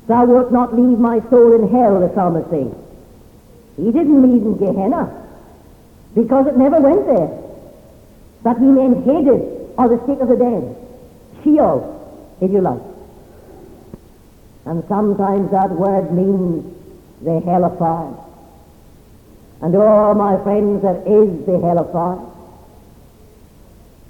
Thou 0.06 0.26
wilt 0.26 0.52
not 0.52 0.74
leave 0.74 0.98
my 0.98 1.20
soul 1.30 1.54
in 1.54 1.70
hell, 1.70 2.00
the 2.00 2.12
psalmist 2.14 2.50
says. 2.50 2.74
He 3.76 3.90
didn't 3.90 4.20
mean 4.20 4.58
Gehenna 4.58 5.24
because 6.14 6.46
it 6.46 6.56
never 6.56 6.80
went 6.80 7.06
there. 7.06 7.40
But 8.42 8.58
he 8.58 8.66
meant 8.66 9.04
Hades, 9.04 9.42
or 9.78 9.88
the 9.88 10.02
state 10.04 10.20
of 10.20 10.28
the 10.28 10.36
dead. 10.36 10.76
Sheol, 11.42 12.36
if 12.40 12.50
you 12.50 12.60
like. 12.60 12.82
And 14.66 14.84
sometimes 14.88 15.50
that 15.50 15.70
word 15.70 16.12
means 16.12 16.64
the 17.22 17.40
hell 17.40 17.64
of 17.64 17.78
fire. 17.78 18.14
And 19.62 19.74
oh, 19.74 20.14
my 20.14 20.42
friends, 20.42 20.82
there 20.82 21.00
is 21.06 21.46
the 21.46 21.58
hell 21.60 21.78
of 21.78 21.92
fire. 21.92 22.33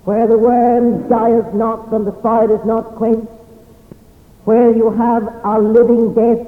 Where 0.04 0.26
the 0.26 0.36
worm 0.36 1.08
dieth 1.08 1.54
not 1.54 1.90
and 1.92 2.06
the 2.06 2.12
fire 2.12 2.52
is 2.54 2.64
not 2.66 2.96
quenched. 2.96 3.26
Where 4.44 4.70
you 4.70 4.90
have 4.90 5.22
a 5.44 5.58
living 5.58 6.12
death 6.12 6.46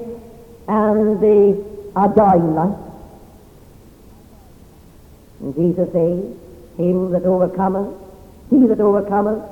and 0.67 1.19
the, 1.19 1.65
a 1.95 2.13
dying 2.15 2.53
life. 2.53 2.77
And 5.39 5.55
Jesus 5.55 5.91
says, 5.91 6.77
Him 6.77 7.11
that 7.11 7.23
overcometh, 7.23 7.95
he 8.51 8.67
that 8.67 8.79
overcometh, 8.79 9.43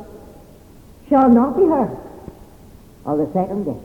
shall 1.09 1.29
not 1.29 1.57
be 1.57 1.63
hurt 1.63 1.97
of 3.05 3.17
the 3.17 3.31
second 3.33 3.65
death. 3.65 3.83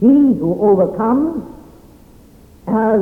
He 0.00 0.06
who 0.06 0.58
overcomes, 0.60 1.44
as 2.66 3.00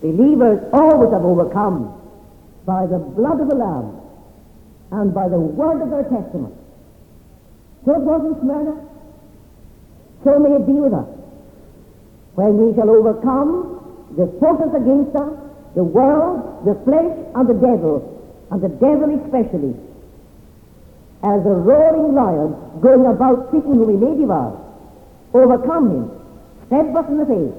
believers 0.00 0.62
always 0.72 1.12
have 1.12 1.24
overcome, 1.24 1.96
by 2.64 2.86
the 2.86 2.98
blood 2.98 3.40
of 3.40 3.48
the 3.48 3.56
Lamb 3.56 3.99
and 4.92 5.14
by 5.14 5.28
the 5.28 5.38
word 5.38 5.82
of 5.82 5.90
their 5.90 6.02
testimony. 6.04 6.54
So 7.84 7.94
it 7.94 8.00
was 8.02 8.20
in 8.26 8.40
Smyrna. 8.40 8.74
So 10.24 10.38
may 10.38 10.56
it 10.56 10.66
be 10.66 10.72
with 10.72 10.92
us. 10.92 11.08
When 12.34 12.58
we 12.58 12.74
shall 12.74 12.90
overcome 12.90 14.10
the 14.16 14.26
forces 14.38 14.74
against 14.74 15.16
us, 15.16 15.32
the 15.74 15.84
world, 15.84 16.66
the 16.66 16.74
flesh, 16.84 17.14
and 17.34 17.48
the 17.48 17.54
devil, 17.54 18.02
and 18.50 18.60
the 18.60 18.68
devil 18.68 19.08
especially, 19.24 19.74
as 21.22 21.40
a 21.46 21.54
roaring 21.54 22.14
lion 22.14 22.56
going 22.80 23.06
about 23.06 23.50
seeking 23.52 23.74
whom 23.74 23.90
he 23.90 23.96
may 23.96 24.18
devour, 24.18 24.58
overcome 25.32 25.90
him, 25.90 26.10
steadfast 26.66 27.08
in 27.08 27.18
the 27.18 27.26
faith, 27.26 27.54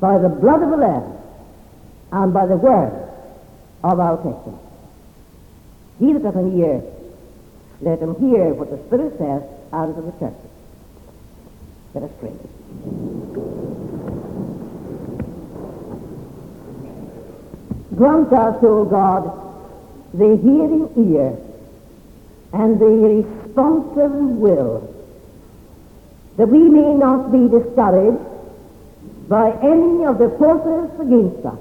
by 0.00 0.18
the 0.18 0.28
blood 0.28 0.62
of 0.62 0.70
the 0.70 0.76
Lamb 0.76 1.12
and 2.12 2.32
by 2.32 2.46
the 2.46 2.56
word 2.56 2.92
of 3.84 4.00
our 4.00 4.16
testimony. 4.16 4.67
He 5.98 6.12
that 6.12 6.22
hath 6.24 6.36
an 6.36 6.58
ear, 6.58 6.82
let 7.80 8.00
him 8.00 8.14
hear 8.16 8.54
what 8.54 8.70
the 8.70 8.78
Spirit 8.86 9.18
says 9.18 9.42
unto 9.72 10.02
the 10.04 10.12
churches. 10.12 10.50
Let 11.94 12.04
us 12.04 12.10
pray. 12.20 12.32
Grant 17.96 18.32
us, 18.32 18.62
O 18.62 18.84
God, 18.84 19.32
the 20.14 20.36
hearing 20.36 20.88
ear 21.12 21.36
and 22.52 22.78
the 22.78 22.86
responsive 22.86 24.12
will, 24.12 24.94
that 26.36 26.48
we 26.48 26.60
may 26.60 26.94
not 26.94 27.32
be 27.32 27.48
discouraged 27.48 28.24
by 29.28 29.50
any 29.62 30.04
of 30.04 30.18
the 30.18 30.30
forces 30.38 31.00
against 31.00 31.44
us, 31.44 31.58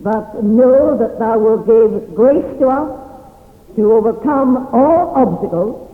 but 0.00 0.42
know 0.42 0.96
that 0.96 1.18
thou 1.18 1.38
wilt 1.38 1.66
give 1.66 2.14
grace 2.14 2.58
to 2.58 2.68
us 2.68 3.10
to 3.76 3.92
overcome 3.92 4.68
all 4.72 5.12
obstacles, 5.14 5.88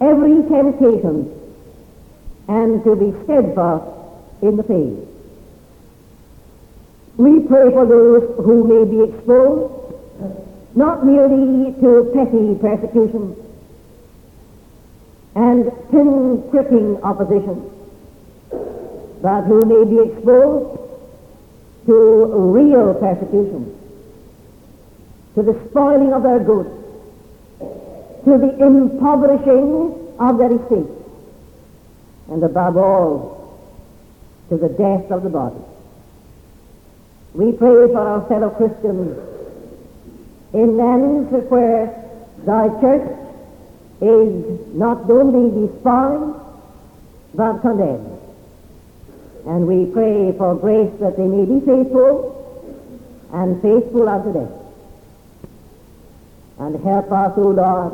every 0.00 0.42
temptation, 0.48 1.30
and 2.48 2.82
to 2.84 2.96
be 2.96 3.12
steadfast 3.24 3.84
in 4.42 4.56
the 4.56 4.62
faith. 4.62 5.08
We 7.16 7.40
pray 7.40 7.70
for 7.70 7.86
those 7.86 8.44
who 8.44 8.64
may 8.64 8.90
be 8.90 9.12
exposed, 9.12 9.94
not 10.74 11.06
merely 11.06 11.72
to 11.80 12.10
petty 12.12 12.54
persecution 12.60 13.36
and 15.36 15.64
pin-pricking 15.90 17.02
opposition, 17.02 17.70
but 19.20 19.42
who 19.42 19.64
may 19.64 19.84
be 19.84 20.10
exposed 20.10 20.83
to 21.86 22.26
real 22.52 22.94
persecution, 22.94 23.78
to 25.34 25.42
the 25.42 25.68
spoiling 25.68 26.12
of 26.12 26.22
their 26.22 26.40
goods, 26.40 26.70
to 28.24 28.38
the 28.38 28.56
impoverishing 28.64 30.16
of 30.18 30.38
their 30.38 30.52
estates, 30.54 30.90
and 32.30 32.42
above 32.42 32.76
all, 32.76 33.58
to 34.48 34.56
the 34.56 34.68
death 34.68 35.10
of 35.10 35.22
the 35.22 35.30
body. 35.30 35.60
We 37.34 37.52
pray 37.52 37.88
for 37.88 37.98
our 37.98 38.26
fellow 38.28 38.50
Christians 38.50 39.18
in 40.52 40.76
lands 40.76 41.32
where 41.48 41.86
thy 42.46 42.68
church 42.80 43.18
is 44.00 44.74
not 44.74 45.10
only 45.10 45.66
despised, 45.66 46.40
but 47.34 47.58
condemned. 47.60 48.13
And 49.46 49.66
we 49.66 49.92
pray 49.92 50.32
for 50.36 50.54
grace 50.54 50.92
that 51.00 51.16
they 51.16 51.26
may 51.26 51.44
be 51.44 51.60
faithful 51.64 52.32
and 53.32 53.60
faithful 53.60 54.08
unto 54.08 54.32
death. 54.32 54.50
And 56.58 56.82
help 56.82 57.12
us, 57.12 57.32
O 57.36 57.48
Lord, 57.48 57.92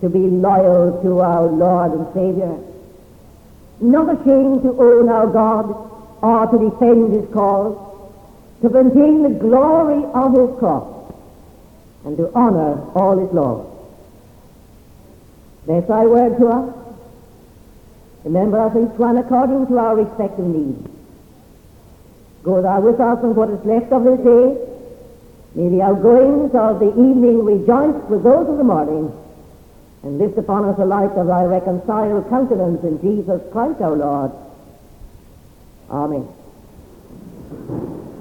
to 0.00 0.08
be 0.08 0.18
loyal 0.18 1.02
to 1.02 1.20
our 1.20 1.46
Lord 1.46 1.92
and 1.92 2.06
Savior, 2.14 2.58
not 3.80 4.20
ashamed 4.20 4.62
to 4.62 4.70
own 4.80 5.08
our 5.08 5.26
God 5.26 5.90
or 6.22 6.46
to 6.46 6.70
defend 6.70 7.12
his 7.12 7.28
cause, 7.34 7.76
to 8.62 8.70
maintain 8.70 9.24
the 9.24 9.30
glory 9.30 10.04
of 10.14 10.32
his 10.32 10.58
cross, 10.58 11.12
and 12.04 12.16
to 12.16 12.32
honor 12.34 12.80
all 12.94 13.18
his 13.18 13.32
laws. 13.32 13.66
Bless 15.66 15.86
thy 15.86 16.06
word 16.06 16.38
to 16.38 16.48
us. 16.48 16.81
Remember 18.24 18.60
us 18.60 18.76
each 18.76 18.98
one 18.98 19.16
according 19.18 19.66
to 19.66 19.78
our 19.78 19.96
respective 19.96 20.46
needs. 20.46 20.88
Go 22.42 22.62
thou 22.62 22.80
with 22.80 23.00
us 23.00 23.22
in 23.22 23.34
what 23.34 23.50
is 23.50 23.64
left 23.64 23.92
of 23.92 24.04
this 24.04 24.20
day. 24.20 24.58
May 25.54 25.68
the 25.68 25.82
outgoings 25.82 26.54
of 26.54 26.80
the 26.80 26.90
evening 26.90 27.44
rejoice 27.44 28.02
with 28.08 28.22
those 28.22 28.48
of 28.48 28.56
the 28.58 28.64
morning, 28.64 29.12
and 30.02 30.18
lift 30.18 30.38
upon 30.38 30.64
us 30.64 30.76
the 30.76 30.86
light 30.86 31.10
of 31.12 31.26
thy 31.26 31.44
reconciled 31.44 32.28
countenance 32.28 32.82
in 32.82 33.00
Jesus 33.00 33.40
Christ 33.52 33.80
our 33.80 33.96
Lord. 33.96 34.32
Amen. 35.90 36.26